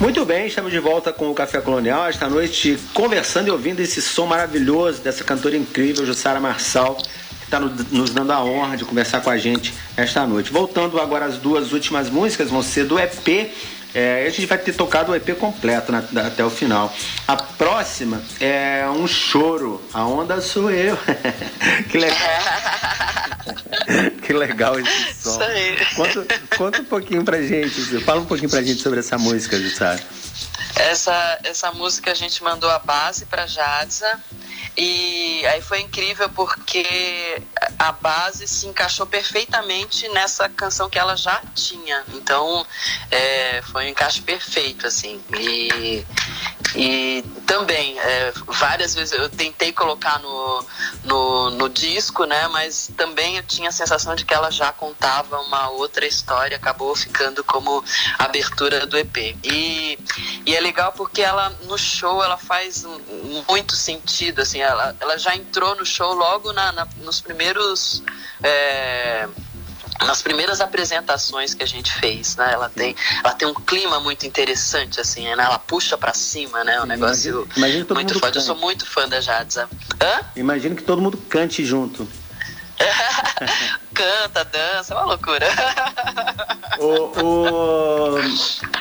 Muito 0.00 0.24
bem, 0.24 0.46
estamos 0.46 0.72
de 0.72 0.78
volta 0.78 1.12
com 1.12 1.30
o 1.30 1.34
Café 1.34 1.60
Colonial 1.60 2.06
esta 2.06 2.26
noite, 2.26 2.78
conversando 2.94 3.48
e 3.48 3.50
ouvindo 3.50 3.80
esse 3.80 4.00
som 4.00 4.24
maravilhoso 4.24 5.02
dessa 5.02 5.22
cantora 5.22 5.54
incrível, 5.54 6.06
Jussara 6.06 6.40
Marçal, 6.40 6.94
que 6.94 7.44
está 7.44 7.60
nos 7.60 8.10
dando 8.10 8.32
a 8.32 8.42
honra 8.42 8.78
de 8.78 8.86
conversar 8.86 9.20
com 9.20 9.28
a 9.28 9.36
gente 9.36 9.74
esta 9.98 10.26
noite. 10.26 10.50
Voltando 10.50 10.98
agora 10.98 11.26
às 11.26 11.36
duas 11.36 11.74
últimas 11.74 12.08
músicas, 12.08 12.48
vão 12.48 12.62
ser 12.62 12.86
do 12.86 12.98
EP 12.98 13.52
é, 13.94 14.24
a 14.26 14.30
gente 14.30 14.46
vai 14.46 14.56
ter 14.56 14.72
tocado 14.72 15.12
o 15.12 15.14
EP 15.14 15.36
completo 15.36 15.92
na, 15.92 15.98
até 16.26 16.42
o 16.42 16.48
final. 16.48 16.90
A 17.28 17.36
próxima 17.36 18.22
é 18.40 18.86
um 18.88 19.06
choro. 19.06 19.82
A 19.92 20.06
onda 20.06 20.40
sou 20.40 20.70
eu. 20.70 20.96
que 21.90 21.98
legal. 21.98 22.16
que 24.22 24.32
legal 24.32 24.78
esse 24.78 25.14
som. 25.14 25.30
Isso 25.30 25.42
aí. 25.42 25.76
Conta, 25.96 26.26
conta 26.56 26.80
um 26.80 26.84
pouquinho 26.84 27.24
pra 27.24 27.40
gente, 27.42 27.80
fala 28.00 28.20
um 28.20 28.26
pouquinho 28.26 28.50
pra 28.50 28.62
gente 28.62 28.80
sobre 28.80 29.00
essa 29.00 29.18
música, 29.18 29.58
Jussara. 29.58 30.00
Essa, 30.76 31.38
essa 31.44 31.72
música 31.72 32.10
a 32.10 32.14
gente 32.14 32.42
mandou 32.42 32.70
a 32.70 32.78
base 32.78 33.26
pra 33.26 33.46
Jadza 33.46 34.20
e 34.76 35.44
aí 35.46 35.60
foi 35.60 35.80
incrível 35.80 36.30
porque 36.30 37.42
a 37.78 37.92
base 37.92 38.46
se 38.48 38.66
encaixou 38.66 39.06
perfeitamente 39.06 40.08
nessa 40.08 40.48
canção 40.48 40.88
que 40.88 40.98
ela 40.98 41.14
já 41.14 41.42
tinha. 41.54 42.02
Então 42.14 42.66
é, 43.10 43.60
foi 43.70 43.84
um 43.84 43.88
encaixe 43.88 44.22
perfeito, 44.22 44.86
assim. 44.86 45.20
E, 45.38 46.06
e 46.74 47.22
também, 47.46 47.98
é, 47.98 48.32
várias 48.46 48.94
vezes 48.94 49.12
eu 49.12 49.28
tentei 49.28 49.72
colocar 49.72 50.18
no, 50.20 50.64
no, 51.04 51.50
no, 51.50 51.68
disco, 51.68 52.24
né? 52.24 52.48
Mas 52.48 52.90
também 52.96 53.36
eu 53.36 53.42
tinha 53.42 53.68
a 53.68 53.72
sensação 53.72 54.14
de 54.14 54.24
que 54.24 54.32
ela 54.32 54.50
já 54.50 54.72
contava 54.72 55.38
uma 55.40 55.68
outra 55.68 56.06
história, 56.06 56.56
acabou 56.56 56.96
ficando 56.96 57.44
como 57.44 57.84
abertura 58.18 58.86
do 58.86 58.96
EP. 58.96 59.36
E, 59.44 59.98
e 60.46 60.56
é 60.56 60.60
legal 60.62 60.92
porque 60.92 61.20
ela 61.20 61.50
no 61.64 61.76
show 61.76 62.22
ela 62.22 62.36
faz 62.36 62.84
muito 63.48 63.74
sentido, 63.74 64.40
assim, 64.40 64.60
ela, 64.60 64.96
ela 65.00 65.18
já 65.18 65.34
entrou 65.34 65.74
no 65.76 65.84
show 65.84 66.14
logo 66.14 66.52
na, 66.52 66.72
na 66.72 66.88
nos 67.02 67.20
primeiros. 67.20 68.02
É, 68.42 69.28
nas 70.06 70.20
primeiras 70.20 70.60
apresentações 70.60 71.54
que 71.54 71.62
a 71.62 71.66
gente 71.66 71.92
fez, 71.92 72.34
né? 72.34 72.50
Ela 72.52 72.68
tem, 72.68 72.96
ela 73.22 73.34
tem 73.34 73.46
um 73.46 73.54
clima 73.54 74.00
muito 74.00 74.26
interessante, 74.26 75.00
assim, 75.00 75.22
né? 75.24 75.44
Ela 75.44 75.58
puxa 75.58 75.96
para 75.96 76.12
cima, 76.12 76.64
né? 76.64 76.80
Um 76.80 76.86
negócio 76.86 77.46
imagina, 77.56 77.84
imagina 77.84 77.94
muito 77.94 78.18
forte. 78.18 78.36
Eu 78.36 78.42
sou 78.42 78.56
muito 78.56 78.86
fã 78.86 79.08
da 79.08 79.20
Jadza. 79.20 79.68
Hã? 80.00 80.24
Imagino 80.34 80.74
que 80.74 80.82
todo 80.82 81.00
mundo 81.00 81.16
cante 81.28 81.64
junto. 81.64 82.08
Canta, 83.94 84.44
dança, 84.44 84.94
é 84.94 84.96
uma 84.96 85.06
loucura. 85.06 85.46
o, 86.78 86.86
o, 87.22 88.18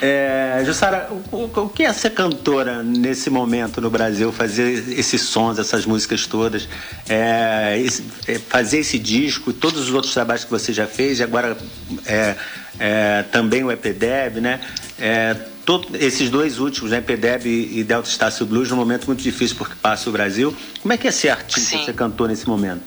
é, 0.02 0.64
Jussara, 0.66 1.10
o, 1.32 1.44
o, 1.44 1.70
que 1.70 1.84
é 1.84 1.94
ser 1.94 2.12
cantora 2.12 2.82
nesse 2.82 3.30
momento 3.30 3.82
no 3.82 3.90
Brasil? 3.90 4.32
Fazer 4.32 4.72
esses 4.98 5.22
sons, 5.22 5.60
essas 5.60 5.86
músicas 5.86 6.26
todas, 6.26 6.68
é, 7.08 7.80
esse, 7.80 8.04
é, 8.28 8.40
fazer 8.40 8.80
esse 8.80 8.98
disco, 8.98 9.52
todos 9.54 9.82
os 9.82 9.94
outros 9.94 10.14
trabalhos 10.14 10.44
que 10.44 10.52
você 10.52 10.72
já 10.72 10.88
fez, 10.88 11.20
e 11.20 11.24
agora 11.24 11.58
é, 12.06 12.36
é, 12.80 13.24
também 13.32 13.64
o 13.64 13.72
EPDEB, 13.72 14.40
né? 14.40 14.60
É, 15.00 15.36
todo, 15.66 15.96
esses 15.98 16.30
dois 16.30 16.60
últimos, 16.60 16.92
né, 16.92 16.98
EPDEB 16.98 17.46
e 17.48 17.84
Delta 17.84 18.10
Estácio 18.10 18.46
Blues, 18.46 18.70
num 18.70 18.78
momento 18.78 19.06
muito 19.08 19.22
difícil 19.22 19.56
porque 19.58 19.76
passa 19.82 20.10
o 20.10 20.14
Brasil. 20.14 20.56
Como 20.82 20.94
é 20.94 20.98
que 20.98 21.08
é 21.08 21.12
ser 21.12 21.30
artista, 21.30 21.78
Sim. 21.78 21.86
ser 21.86 21.94
cantor 21.94 22.30
nesse 22.30 22.48
momento? 22.48 22.82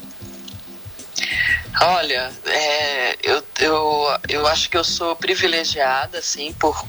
Olha, 1.80 2.32
é, 2.46 3.16
eu, 3.22 3.42
eu, 3.60 4.18
eu 4.28 4.46
acho 4.46 4.70
que 4.70 4.76
eu 4.76 4.84
sou 4.84 5.16
privilegiada, 5.16 6.18
assim, 6.18 6.52
por 6.52 6.86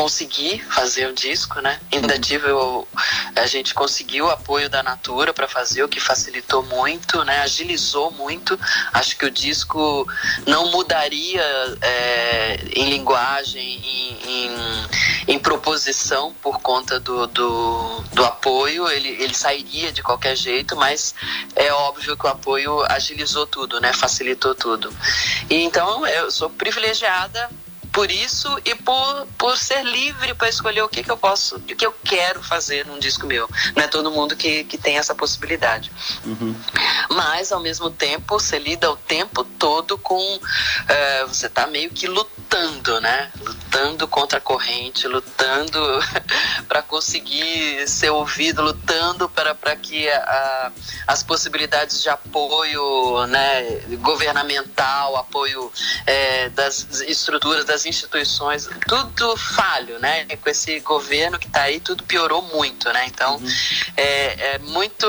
conseguir 0.00 0.64
fazer 0.64 1.08
o 1.08 1.12
disco, 1.12 1.60
né? 1.60 1.78
Ainda 1.92 2.14
uhum. 2.14 2.20
tive 2.22 2.50
o, 2.50 2.88
a 3.36 3.46
gente 3.46 3.74
conseguiu 3.74 4.24
o 4.24 4.30
apoio 4.30 4.70
da 4.70 4.82
Natura 4.82 5.34
para 5.34 5.46
fazer, 5.46 5.82
o 5.82 5.88
que 5.90 6.00
facilitou 6.00 6.62
muito, 6.62 7.22
né? 7.22 7.42
Agilizou 7.42 8.10
muito. 8.12 8.58
Acho 8.94 9.14
que 9.18 9.26
o 9.26 9.30
disco 9.30 10.08
não 10.46 10.70
mudaria 10.70 11.44
é, 11.82 12.60
em 12.74 12.88
linguagem, 12.88 13.62
em, 13.62 14.18
em, 14.24 15.34
em, 15.34 15.38
proposição 15.38 16.32
por 16.40 16.60
conta 16.60 16.98
do, 16.98 17.26
do, 17.26 18.00
do 18.14 18.24
apoio. 18.24 18.88
Ele, 18.88 19.10
ele 19.20 19.34
sairia 19.34 19.92
de 19.92 20.02
qualquer 20.02 20.34
jeito, 20.34 20.74
mas 20.76 21.14
é 21.54 21.70
óbvio 21.74 22.16
que 22.16 22.24
o 22.24 22.30
apoio 22.30 22.80
agilizou 22.88 23.46
tudo, 23.46 23.78
né? 23.78 23.92
Facilitou 23.92 24.54
tudo. 24.54 24.90
E 25.50 25.56
então 25.56 26.06
eu 26.06 26.30
sou 26.30 26.48
privilegiada 26.48 27.50
por 27.92 28.10
isso 28.10 28.48
e 28.64 28.74
por, 28.74 29.26
por 29.36 29.56
ser 29.56 29.84
livre 29.84 30.34
para 30.34 30.48
escolher 30.48 30.82
o 30.82 30.88
que, 30.88 31.02
que 31.02 31.10
eu 31.10 31.16
posso, 31.16 31.56
o 31.56 31.60
que 31.60 31.84
eu 31.84 31.94
quero 32.04 32.42
fazer 32.42 32.86
num 32.86 32.98
disco 32.98 33.26
meu. 33.26 33.48
Não 33.74 33.82
é 33.82 33.86
todo 33.86 34.10
mundo 34.10 34.36
que, 34.36 34.64
que 34.64 34.78
tem 34.78 34.98
essa 34.98 35.14
possibilidade. 35.14 35.90
Uhum. 36.24 36.54
Mas, 37.10 37.52
ao 37.52 37.60
mesmo 37.60 37.90
tempo, 37.90 38.38
você 38.38 38.58
lida 38.58 38.90
o 38.90 38.96
tempo 38.96 39.44
todo 39.44 39.98
com. 39.98 40.36
Uh, 40.36 41.26
você 41.26 41.48
tá 41.48 41.66
meio 41.66 41.90
que 41.90 42.06
lutando, 42.06 43.00
né? 43.00 43.30
Lutando 43.40 44.06
contra 44.06 44.38
a 44.38 44.40
corrente, 44.40 45.06
lutando 45.08 45.78
para 46.68 46.82
conseguir 46.82 47.88
ser 47.88 48.10
ouvido, 48.10 48.62
lutando 48.62 49.28
para 49.28 49.76
que 49.76 50.08
a, 50.08 50.72
as 51.06 51.22
possibilidades 51.22 52.02
de 52.02 52.08
apoio 52.08 53.26
né, 53.26 53.80
governamental, 53.98 55.16
apoio 55.16 55.72
é, 56.06 56.48
das 56.50 57.00
estruturas, 57.02 57.64
das 57.64 57.79
instituições, 57.86 58.68
tudo 58.86 59.36
falho, 59.36 59.98
né? 59.98 60.24
Com 60.36 60.50
esse 60.50 60.80
governo 60.80 61.38
que 61.38 61.46
está 61.46 61.62
aí, 61.62 61.80
tudo 61.80 62.04
piorou 62.04 62.42
muito, 62.42 62.92
né? 62.92 63.06
Então, 63.06 63.36
uhum. 63.36 63.48
é, 63.96 64.54
é, 64.54 64.58
muito 64.58 65.06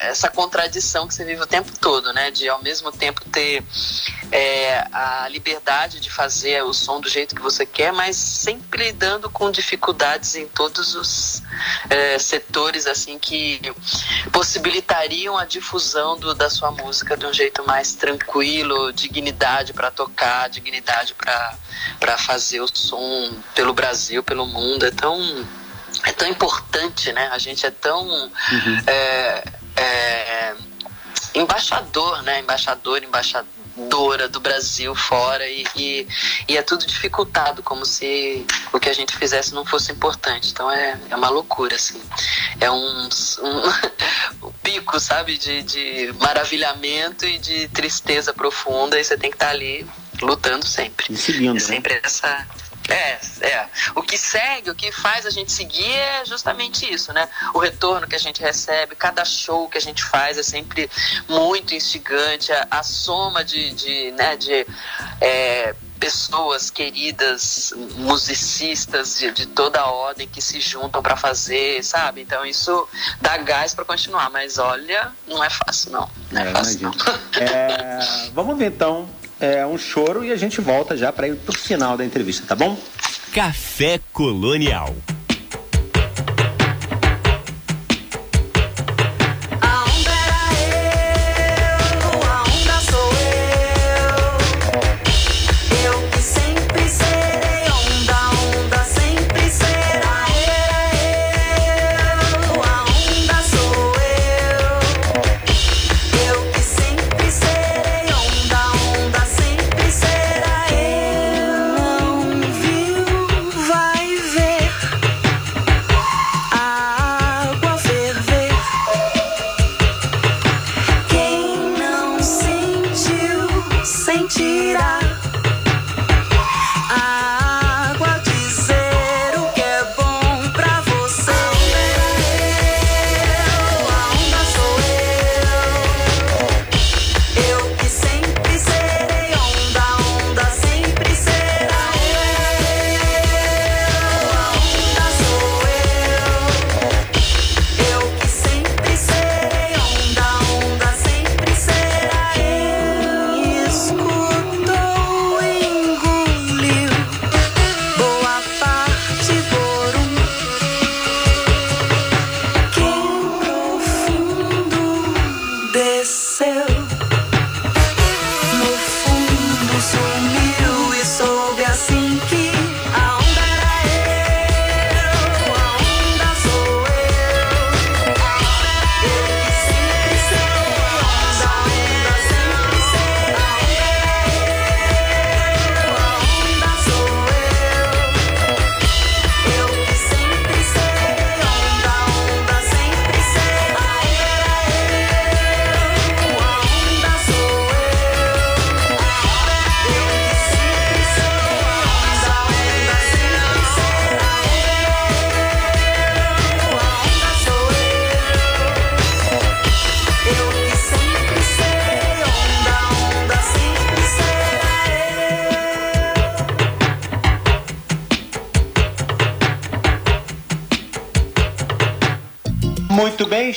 essa 0.00 0.28
contradição 0.28 1.06
que 1.06 1.14
você 1.14 1.24
vive 1.24 1.42
o 1.42 1.46
tempo 1.46 1.70
todo, 1.80 2.12
né? 2.12 2.30
De 2.30 2.48
ao 2.48 2.62
mesmo 2.62 2.90
tempo 2.92 3.24
ter 3.30 3.62
é, 4.30 4.86
a 4.92 5.28
liberdade 5.28 6.00
de 6.00 6.10
fazer 6.10 6.62
o 6.62 6.72
som 6.72 7.00
do 7.00 7.08
jeito 7.08 7.34
que 7.34 7.42
você 7.42 7.64
quer, 7.64 7.92
mas 7.92 8.16
sempre 8.16 8.84
lidando 8.84 9.30
com 9.30 9.50
dificuldades 9.50 10.34
em 10.34 10.46
todos 10.48 10.94
os 10.94 11.42
é, 11.88 12.18
setores, 12.18 12.86
assim, 12.86 13.18
que 13.18 13.60
possibilitariam 14.32 15.36
a 15.36 15.44
difusão 15.44 16.18
do, 16.18 16.34
da 16.34 16.50
sua 16.50 16.70
música 16.70 17.16
de 17.16 17.26
um 17.26 17.32
jeito 17.32 17.66
mais 17.66 17.94
tranquilo, 17.94 18.92
dignidade 18.92 19.72
para 19.72 19.90
tocar, 19.90 20.48
dignidade 20.48 21.14
para 21.14 22.07
para 22.08 22.16
fazer 22.16 22.62
o 22.62 22.68
som 22.72 23.30
pelo 23.54 23.74
Brasil, 23.74 24.22
pelo 24.22 24.46
mundo. 24.46 24.86
É 24.86 24.90
tão, 24.90 25.46
é 26.04 26.12
tão 26.12 26.26
importante, 26.26 27.12
né? 27.12 27.28
A 27.30 27.36
gente 27.36 27.66
é 27.66 27.70
tão 27.70 28.02
uhum. 28.02 28.82
é, 28.86 29.44
é, 29.76 30.54
embaixador, 31.34 32.22
né? 32.22 32.40
Embaixador, 32.40 33.02
embaixadora 33.04 34.26
do 34.26 34.40
Brasil 34.40 34.94
fora 34.94 35.46
e, 35.46 35.66
e, 35.76 36.08
e, 36.48 36.56
é 36.56 36.62
tudo 36.62 36.86
dificultado, 36.86 37.62
como 37.62 37.84
se 37.84 38.46
o 38.72 38.80
que 38.80 38.88
a 38.88 38.94
gente 38.94 39.14
fizesse 39.14 39.52
não 39.52 39.66
fosse 39.66 39.92
importante. 39.92 40.48
Então 40.50 40.72
é, 40.72 40.98
é 41.10 41.14
uma 41.14 41.28
loucura, 41.28 41.76
assim. 41.76 42.00
É 42.58 42.70
um, 42.70 43.02
um, 43.04 44.52
pico, 44.64 44.98
sabe, 44.98 45.36
de, 45.36 45.62
de 45.62 46.14
maravilhamento 46.18 47.26
e 47.26 47.36
de 47.36 47.68
tristeza 47.68 48.32
profunda 48.32 48.98
e 48.98 49.04
você 49.04 49.18
tem 49.18 49.28
que 49.28 49.36
estar 49.36 49.48
tá 49.48 49.52
ali 49.52 49.86
lutando 50.24 50.66
sempre. 50.66 51.06
E 51.12 51.16
seguindo. 51.16 51.56
É 51.56 51.60
sempre 51.60 51.94
né? 51.94 52.00
essa. 52.02 52.46
É, 52.88 53.18
é. 53.42 53.68
O 53.94 54.02
que 54.02 54.16
segue, 54.16 54.70
o 54.70 54.74
que 54.74 54.90
faz 54.90 55.26
a 55.26 55.30
gente 55.30 55.52
seguir 55.52 55.92
é 55.92 56.24
justamente 56.24 56.90
isso, 56.90 57.12
né? 57.12 57.28
O 57.52 57.58
retorno 57.58 58.06
que 58.06 58.16
a 58.16 58.18
gente 58.18 58.40
recebe, 58.40 58.96
cada 58.96 59.24
show 59.26 59.68
que 59.68 59.76
a 59.76 59.80
gente 59.80 60.02
faz 60.02 60.38
é 60.38 60.42
sempre 60.42 60.90
muito 61.28 61.74
instigante. 61.74 62.50
A, 62.50 62.66
a 62.70 62.82
soma 62.82 63.44
de, 63.44 63.72
de, 63.72 64.10
né, 64.12 64.36
de 64.36 64.66
é, 65.20 65.74
pessoas 65.98 66.70
queridas, 66.70 67.74
musicistas 67.96 69.18
de, 69.18 69.32
de, 69.32 69.46
toda 69.46 69.80
a 69.80 69.90
ordem 69.90 70.26
que 70.26 70.40
se 70.40 70.58
juntam 70.58 71.02
para 71.02 71.16
fazer, 71.16 71.84
sabe? 71.84 72.22
Então 72.22 72.46
isso 72.46 72.88
dá 73.20 73.36
gás 73.36 73.74
para 73.74 73.84
continuar, 73.84 74.30
mas 74.30 74.56
olha, 74.56 75.12
não 75.26 75.44
é 75.44 75.50
fácil 75.50 75.92
não. 75.92 76.10
Não 76.30 76.40
é, 76.40 76.48
é 76.48 76.52
fácil. 76.52 76.80
Não. 76.80 76.92
É, 77.38 78.30
vamos 78.32 78.56
ver 78.56 78.72
então 78.72 79.08
é, 79.40 79.66
um 79.66 79.78
choro 79.78 80.24
e 80.24 80.32
a 80.32 80.36
gente 80.36 80.60
volta 80.60 80.96
já 80.96 81.12
para 81.12 81.28
ir 81.28 81.36
pro 81.36 81.56
final 81.56 81.96
da 81.96 82.04
entrevista, 82.04 82.46
tá 82.46 82.54
bom? 82.54 82.76
Café 83.32 84.00
Colonial. 84.12 84.94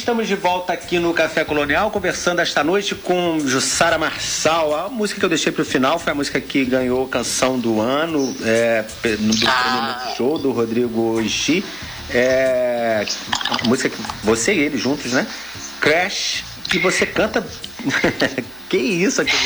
Estamos 0.02 0.28
de 0.28 0.34
volta 0.36 0.74
aqui 0.74 0.98
no 0.98 1.14
Café 1.14 1.46
Colonial, 1.46 1.92
conversando 1.92 2.40
esta 2.40 2.64
noite 2.64 2.96
com 2.96 3.40
Jussara 3.46 4.00
Marçal. 4.00 4.74
A 4.74 4.90
música 4.90 5.20
que 5.20 5.26
eu 5.26 5.30
deixei 5.30 5.52
para 5.52 5.62
o 5.62 5.66
final 5.66 6.00
foi 6.00 6.12
a 6.12 6.16
música 6.16 6.42
que 6.42 6.66
ganhou 6.66 7.08
canção 7.08 7.60
do 7.60 7.80
ano, 7.80 8.36
é, 8.44 8.84
do 9.04 9.48
ah. 9.48 10.14
show 10.18 10.40
do 10.40 10.52
Rodrigo 10.52 11.22
Ixi. 11.22 11.64
É, 12.10 13.06
a 13.48 13.68
música 13.68 13.90
que 13.90 14.26
você 14.26 14.56
e 14.56 14.60
ele 14.62 14.76
juntos, 14.76 15.14
né? 15.14 15.28
Crash, 15.80 16.46
que 16.68 16.80
você 16.80 17.06
canta. 17.06 17.46
que 18.70 18.78
isso 18.78 19.22
aqui? 19.22 19.38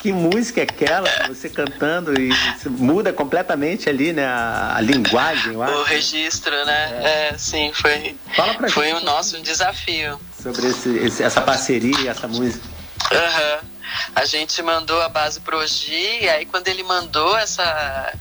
Que 0.00 0.12
música 0.12 0.60
é 0.60 0.64
aquela? 0.64 1.08
Você 1.28 1.48
cantando 1.48 2.18
e 2.20 2.30
muda 2.66 3.12
completamente 3.12 3.88
ali, 3.88 4.12
né? 4.12 4.24
A, 4.24 4.76
a 4.76 4.80
linguagem, 4.80 5.54
eu 5.54 5.62
acho. 5.62 5.74
O 5.74 5.82
registro, 5.82 6.52
né? 6.64 7.00
É, 7.02 7.28
é 7.34 7.38
sim, 7.38 7.72
foi. 7.74 8.14
Fala 8.36 8.54
pra 8.54 8.68
foi 8.68 8.88
gente, 8.88 9.02
o 9.02 9.04
nosso 9.04 9.40
desafio. 9.40 10.20
Sobre 10.40 10.68
esse, 10.68 10.88
esse, 10.98 11.22
essa 11.22 11.40
parceria, 11.40 12.10
essa 12.10 12.28
música. 12.28 12.64
Aham. 13.12 13.58
Uhum 13.62 13.77
a 14.14 14.24
gente 14.24 14.60
mandou 14.62 15.00
a 15.02 15.08
base 15.08 15.40
pro 15.40 15.58
Ogi, 15.58 16.22
e 16.22 16.28
aí 16.28 16.46
quando 16.46 16.68
ele 16.68 16.82
mandou 16.82 17.36
essa, 17.36 18.12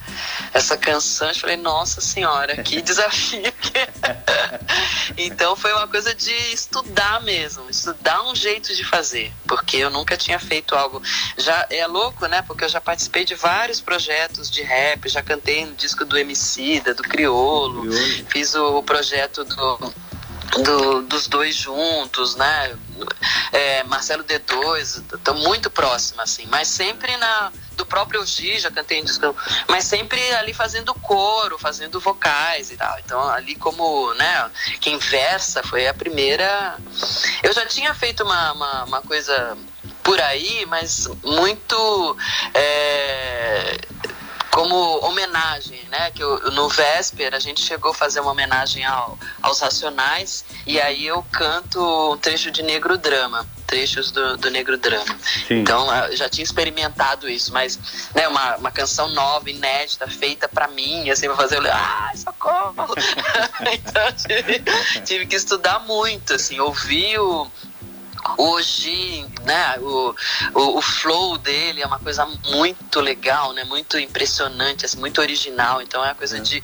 essa 0.54 0.78
canção, 0.78 1.28
eu 1.30 1.36
falei, 1.36 1.58
nossa 1.58 2.02
senhora, 2.02 2.64
que 2.64 2.82
desafio 2.84 3.54
é. 3.74 4.18
Então 5.18 5.56
foi 5.56 5.74
uma 5.74 5.88
coisa 5.88 6.14
de 6.14 6.32
estudar 6.54 7.22
mesmo, 7.22 7.70
estudar 7.70 8.24
um 8.24 8.36
jeito 8.36 8.76
de 8.76 8.84
fazer, 8.84 9.32
porque 9.48 9.78
eu 9.78 9.90
nunca 9.90 10.16
tinha 10.16 10.40
feito 10.40 10.76
algo. 10.76 11.02
Já 11.38 11.66
é 11.70 11.86
louco, 11.88 12.28
né? 12.28 12.42
Porque 12.42 12.66
eu 12.66 12.70
já 12.70 12.80
participei 12.80 13.26
de 13.26 13.36
vários 13.36 13.82
projetos 13.82 14.50
de 14.50 14.62
rap, 14.62 15.08
já 15.10 15.22
cantei 15.22 15.66
no 15.66 15.74
disco 15.74 16.06
do 16.06 16.18
Emicida, 16.18 16.94
do 16.94 17.04
Criolo, 17.04 17.82
Criolo. 17.82 18.26
fiz 18.30 18.54
o 18.56 18.84
projeto 18.84 19.44
do 19.44 19.94
do, 20.64 21.02
dos 21.04 21.28
dois 21.28 21.56
juntos, 21.56 22.36
né? 22.36 22.76
É, 23.52 23.84
Marcelo 23.84 24.24
D2, 24.24 25.04
estão 25.14 25.36
muito 25.36 25.70
próximos, 25.70 26.20
assim, 26.20 26.46
mas 26.50 26.68
sempre 26.68 27.16
na 27.18 27.52
do 27.76 27.86
próprio 27.86 28.26
G, 28.26 28.58
já 28.58 28.72
cantei 28.72 28.98
em 28.98 29.04
disco, 29.04 29.36
mas 29.68 29.84
sempre 29.84 30.20
ali 30.34 30.52
fazendo 30.52 30.96
coro, 30.96 31.60
fazendo 31.60 32.00
vocais 32.00 32.72
e 32.72 32.76
tal. 32.76 32.98
Então, 32.98 33.30
ali 33.30 33.54
como, 33.56 34.12
né, 34.16 34.50
quem 34.82 34.98
versa 34.98 35.62
foi 35.62 35.88
a 35.88 35.94
primeira. 35.94 36.76
Eu 37.44 37.54
já 37.54 37.68
tinha 37.68 37.94
feito 37.94 38.24
uma, 38.24 38.52
uma, 38.52 38.84
uma 38.86 39.02
coisa 39.04 39.56
por 40.04 40.20
aí, 40.20 40.66
mas 40.66 41.08
muito. 41.24 42.18
É 42.56 43.78
como 44.58 44.76
homenagem, 45.06 45.80
né? 45.92 46.10
Que 46.10 46.24
eu, 46.24 46.50
no 46.50 46.68
Véspera 46.68 47.38
a 47.38 47.40
gente 47.40 47.62
chegou 47.62 47.92
a 47.92 47.94
fazer 47.94 48.22
uma 48.22 48.32
homenagem 48.32 48.84
ao, 48.84 49.16
aos 49.40 49.60
Racionais 49.60 50.44
e 50.66 50.82
aí 50.82 51.06
eu 51.06 51.24
canto 51.32 51.80
um 52.14 52.18
trecho 52.18 52.50
de 52.50 52.64
Negro 52.64 52.98
Drama, 52.98 53.46
trechos 53.68 54.10
do, 54.10 54.36
do 54.36 54.50
Negro 54.50 54.76
Drama. 54.76 55.16
Sim. 55.48 55.60
Então 55.60 55.94
eu 56.08 56.18
já 56.18 56.28
tinha 56.28 56.44
experimentado 56.44 57.30
isso, 57.30 57.54
mas 57.54 58.10
né, 58.16 58.28
uma, 58.28 58.56
uma 58.56 58.72
canção 58.72 59.10
nova, 59.10 59.48
inédita, 59.48 60.08
feita 60.08 60.50
para 60.50 60.68
mim, 60.70 61.08
assim, 61.12 61.28
pra 61.28 61.36
fazer 61.36 61.58
eu 61.58 61.72
ah, 61.72 62.12
socorro! 62.16 62.96
então 63.72 64.12
tive, 64.14 64.64
tive 65.06 65.28
que 65.28 65.36
estudar 65.36 65.82
muito, 65.82 66.34
assim, 66.34 66.60
ouvir 66.60 67.20
o 67.20 67.48
Hoje, 68.38 69.26
né, 69.44 69.78
o, 69.80 70.16
o, 70.54 70.78
o, 70.78 70.82
flow 70.82 71.38
dele 71.38 71.82
é 71.82 71.86
uma 71.86 72.00
coisa 72.00 72.26
muito 72.50 73.00
legal, 73.00 73.54
né, 73.54 73.64
muito 73.64 73.98
impressionante, 73.98 74.86
assim, 74.86 75.00
muito 75.00 75.22
original. 75.22 75.82
Então 75.82 76.04
é 76.04 76.10
uma 76.10 76.16
coisa 76.16 76.38
é. 76.38 76.42
de, 76.42 76.64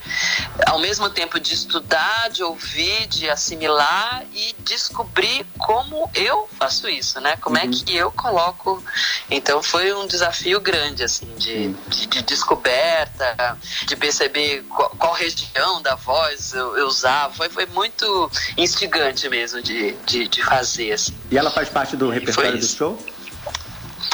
ao 0.66 0.78
mesmo 0.78 1.08
tempo, 1.08 1.40
de 1.40 1.54
estudar, 1.54 2.28
de 2.30 2.42
ouvir, 2.42 3.06
de 3.06 3.30
assimilar 3.30 4.24
e 4.32 4.54
descobrir 4.60 5.46
como 5.58 6.10
eu 6.14 6.48
faço 6.58 6.88
isso, 6.88 7.20
né? 7.20 7.36
Como 7.38 7.56
é 7.56 7.64
uhum. 7.64 7.70
é 7.70 7.72
que 7.72 7.96
eu 7.96 8.10
coloco. 8.12 8.82
Então 9.30 9.62
foi 9.62 9.92
um 9.94 10.06
desafio 10.06 10.60
grande, 10.60 11.02
assim, 11.02 11.26
de, 11.36 11.68
de, 11.88 12.06
de 12.06 12.22
descoberta, 12.22 13.56
de 13.86 13.96
perceber 13.96 14.62
qual, 14.68 14.90
qual, 14.90 15.14
região 15.14 15.80
da 15.80 15.94
voz 15.94 16.52
eu, 16.52 16.76
eu 16.76 16.86
usava. 16.86 17.32
Foi, 17.34 17.48
foi 17.48 17.66
muito 17.66 18.30
instigante 18.56 19.28
mesmo 19.28 19.62
de, 19.62 19.92
de, 20.04 20.28
de 20.28 20.42
fazer, 20.42 20.92
assim. 20.92 21.16
E 21.30 21.38
ela 21.38 21.50
faz 21.54 21.68
parte 21.68 21.96
do 21.96 22.10
repertório 22.10 22.58
do 22.58 22.66
show? 22.66 22.98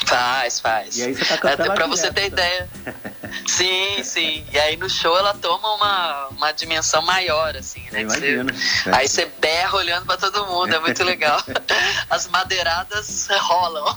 Faz, 0.07 0.61
faz. 0.61 0.97
E 0.99 1.03
aí 1.05 1.15
você 1.15 1.25
tá 1.25 1.39
cantando 1.39 1.75
Pra 1.75 1.87
você 1.87 2.13
ter 2.13 2.27
ideia. 2.27 2.69
sim, 3.47 4.03
sim. 4.03 4.45
E 4.53 4.59
aí 4.59 4.77
no 4.77 4.91
show 4.91 5.17
ela 5.17 5.35
toma 5.35 5.75
uma, 5.75 6.29
uma 6.29 6.53
dimensão 6.53 7.01
maior, 7.03 7.57
assim, 7.57 7.83
né? 7.93 8.05
Você, 8.05 8.45
aí 8.93 9.09
você 9.09 9.31
berra 9.41 9.77
olhando 9.77 10.07
pra 10.07 10.17
todo 10.17 10.47
mundo, 10.47 10.75
é 10.75 10.81
muito 10.81 11.03
legal. 11.05 11.41
As 12.11 12.27
madeiradas 12.29 13.29
rolam. 13.31 13.97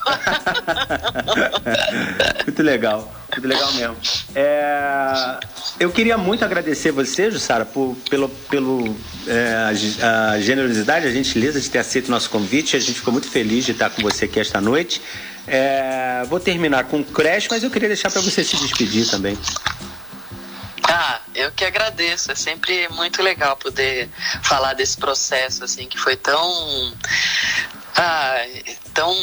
muito 2.45 2.61
legal. 2.61 3.11
Muito 3.33 3.47
legal 3.47 3.73
mesmo. 3.73 3.97
É, 4.35 5.39
eu 5.79 5.91
queria 5.91 6.17
muito 6.17 6.45
agradecer 6.45 6.91
você, 6.91 7.31
Jussara, 7.31 7.65
por, 7.65 7.95
pelo, 8.09 8.29
pelo 8.29 8.95
é, 9.27 9.73
a 10.01 10.39
generosidade, 10.39 11.07
a 11.07 11.11
gentileza 11.11 11.59
de 11.59 11.69
ter 11.69 11.79
aceito 11.79 12.07
o 12.07 12.11
nosso 12.11 12.29
convite. 12.29 12.75
A 12.75 12.79
gente 12.79 12.93
ficou 12.93 13.11
muito 13.11 13.29
feliz 13.29 13.65
de 13.65 13.71
estar 13.71 13.89
com 13.89 14.01
você 14.01 14.25
aqui 14.25 14.39
esta 14.39 14.61
noite. 14.61 15.01
É, 15.47 16.23
vou 16.29 16.39
terminar 16.39 16.85
com 16.85 17.01
o 17.01 17.03
Crash, 17.03 17.47
mas 17.49 17.63
eu 17.63 17.69
queria 17.69 17.89
deixar 17.89 18.09
para 18.09 18.21
você 18.21 18.43
se 18.43 18.55
despedir 18.57 19.09
também. 19.09 19.37
Ah, 20.83 21.19
eu 21.33 21.51
que 21.51 21.65
agradeço. 21.65 22.31
É 22.31 22.35
sempre 22.35 22.87
muito 22.89 23.21
legal 23.21 23.57
poder 23.57 24.09
falar 24.43 24.73
desse 24.73 24.97
processo 24.97 25.63
assim 25.63 25.87
que 25.87 25.97
foi 25.97 26.15
tão 26.15 26.93
ah, 27.95 28.45
tão 28.93 29.15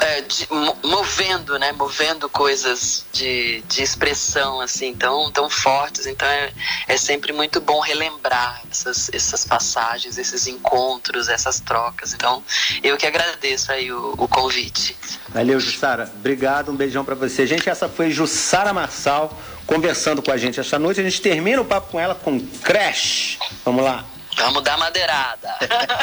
é, 0.00 0.20
de, 0.22 0.48
movendo, 0.82 1.58
né? 1.58 1.72
Movendo 1.72 2.28
coisas 2.28 3.04
de, 3.12 3.62
de 3.68 3.82
expressão 3.82 4.60
assim 4.60 4.94
tão, 4.94 5.30
tão 5.30 5.48
fortes. 5.50 6.06
Então 6.06 6.26
é, 6.26 6.52
é 6.88 6.96
sempre 6.96 7.32
muito 7.32 7.60
bom 7.60 7.80
relembrar 7.80 8.62
essas, 8.70 9.10
essas 9.12 9.44
passagens, 9.44 10.18
esses 10.18 10.46
encontros, 10.46 11.28
essas 11.28 11.60
trocas. 11.60 12.14
Então 12.14 12.42
eu 12.82 12.96
que 12.96 13.06
agradeço 13.06 13.72
aí 13.72 13.92
o, 13.92 14.14
o 14.16 14.28
convite. 14.28 14.96
Valeu, 15.28 15.58
Jussara. 15.58 16.10
Obrigado, 16.16 16.70
um 16.70 16.76
beijão 16.76 17.04
para 17.04 17.14
você. 17.14 17.46
Gente, 17.46 17.68
essa 17.68 17.88
foi 17.88 18.10
Jussara 18.10 18.72
Marçal 18.72 19.36
conversando 19.66 20.22
com 20.22 20.30
a 20.30 20.36
gente 20.36 20.60
esta 20.60 20.78
noite. 20.78 21.00
A 21.00 21.04
gente 21.04 21.20
termina 21.20 21.60
o 21.60 21.64
papo 21.64 21.92
com 21.92 22.00
ela 22.00 22.14
com 22.14 22.38
Crash. 22.62 23.38
Vamos 23.64 23.84
lá. 23.84 24.04
Vamos 24.36 24.62
dar 24.62 24.76
madeirada. 24.76 25.54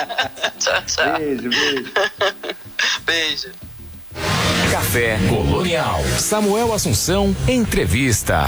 tchau, 0.60 0.82
tchau. 0.86 1.18
Beijo, 1.18 1.50
beijo. 1.50 1.92
beijo. 3.06 3.71
Café 4.72 5.18
Colonial. 5.28 6.02
Samuel 6.18 6.72
Assunção, 6.72 7.36
entrevista. 7.46 8.46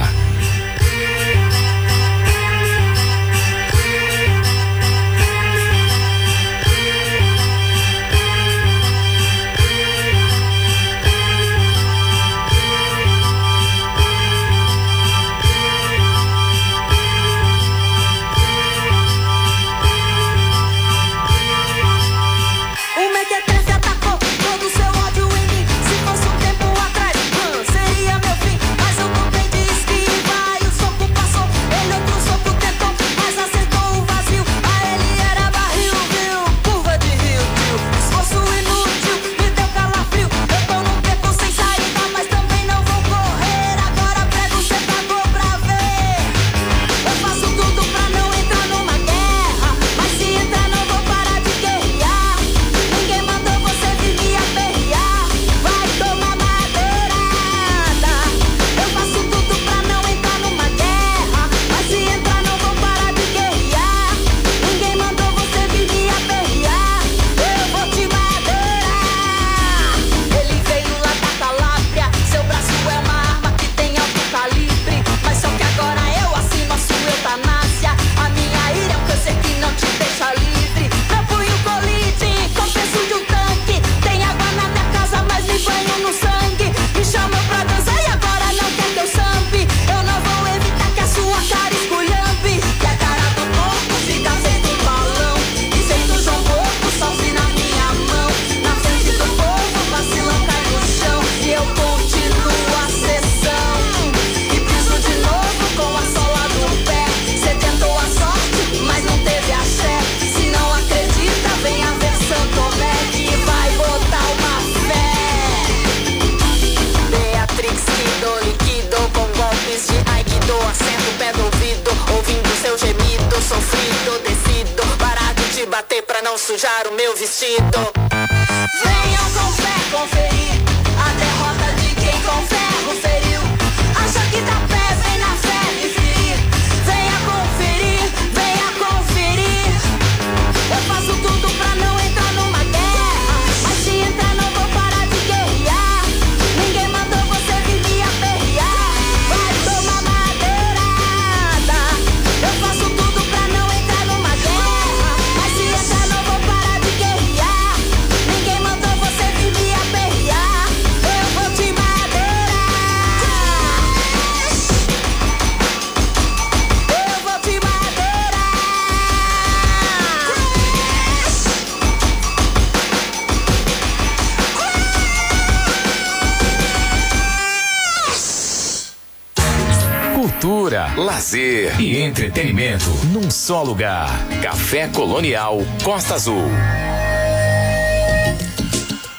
Entretenimento 182.04 182.90
num 183.14 183.32
só 183.32 183.64
lugar. 183.64 184.10
Café 184.42 184.88
Colonial 184.90 185.60
Costa 185.84 186.16
Azul. 186.16 186.44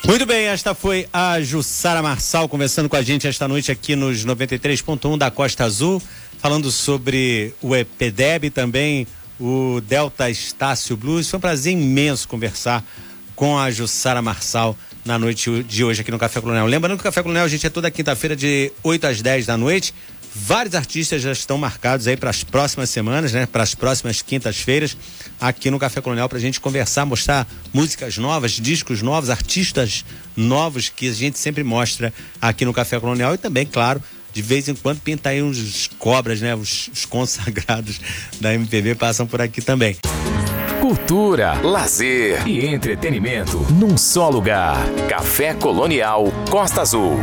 Muito 0.07 0.27
bem, 0.27 0.47
esta 0.47 0.75
foi 0.75 1.09
a 1.11 1.41
Jussara 1.41 2.03
Marçal 2.03 2.47
conversando 2.47 2.91
com 2.91 2.97
a 2.97 3.03
gente 3.03 3.27
esta 3.27 3.49
noite 3.49 3.73
aqui 3.73 3.97
nos 3.97 4.25
93.1 4.27 5.17
da 5.17 5.31
Costa 5.31 5.65
Azul, 5.65 6.01
falando 6.39 6.71
sobre 6.71 7.55
o 7.63 7.75
EPDEB 7.75 8.51
também, 8.51 9.07
o 9.41 9.81
Delta 9.81 10.29
Estácio 10.29 10.95
Blues. 10.95 11.31
Foi 11.31 11.39
um 11.39 11.41
prazer 11.41 11.73
imenso 11.73 12.29
conversar 12.29 12.85
com 13.35 13.59
a 13.59 13.71
Jussara 13.71 14.21
Marçal 14.21 14.77
na 15.05 15.19
noite 15.19 15.63
de 15.63 15.83
hoje 15.85 16.03
aqui 16.03 16.11
no 16.11 16.19
Café 16.19 16.41
Colonial. 16.41 16.67
Lembrando 16.67 16.97
que 16.97 17.03
o 17.03 17.05
Café 17.05 17.23
Colonial, 17.23 17.47
a 17.47 17.49
gente, 17.49 17.67
é 17.67 17.71
toda 17.71 17.91
quinta-feira 17.91 18.37
de 18.37 18.73
8 18.83 19.07
às 19.07 19.23
10 19.23 19.47
da 19.47 19.57
noite. 19.57 19.95
Vários 20.37 20.75
artistas 20.75 21.23
já 21.23 21.31
estão 21.31 21.57
marcados 21.57 22.09
aí 22.09 22.17
para 22.17 22.29
as 22.29 22.43
próximas 22.43 22.91
semanas, 22.91 23.33
né? 23.33 23.47
Para 23.47 23.63
as 23.63 23.73
próximas 23.73 24.21
quintas-feiras 24.21 24.97
aqui 25.41 25.71
no 25.71 25.79
Café 25.79 26.01
Colonial 26.01 26.29
para 26.29 26.39
a 26.39 26.41
gente 26.41 26.61
conversar, 26.61 27.07
mostrar 27.07 27.47
músicas 27.73 28.19
novas, 28.19 28.53
discos 28.53 29.01
novos, 29.01 29.31
artistas 29.31 30.05
novos 30.37 30.89
que 30.89 31.09
a 31.09 31.13
gente 31.13 31.39
sempre 31.39 31.63
mostra 31.63 32.13
aqui 32.43 32.65
no 32.65 32.73
Café 32.73 32.99
Colonial 32.99 33.35
e 33.35 33.39
também, 33.39 33.65
claro, 33.65 34.03
de 34.33 34.43
vez 34.43 34.69
em 34.69 34.75
quando 34.75 35.01
pinta 35.01 35.29
aí 35.29 35.41
uns 35.41 35.89
cobras, 36.01 36.41
né? 36.41 36.53
Os, 36.57 36.91
os 36.93 37.05
consagrados 37.07 38.01
da 38.41 38.53
MPB 38.53 38.97
passam 38.97 39.29
por 39.29 39.41
aqui 39.41 39.63
também. 39.63 39.97
Cultura, 40.81 41.55
lazer 41.63 42.47
e 42.47 42.67
entretenimento 42.67 43.59
num 43.73 43.97
só 43.97 44.29
lugar. 44.29 44.85
Café 45.09 45.55
Colonial 45.55 46.25
Costa 46.51 46.83
Azul. 46.83 47.19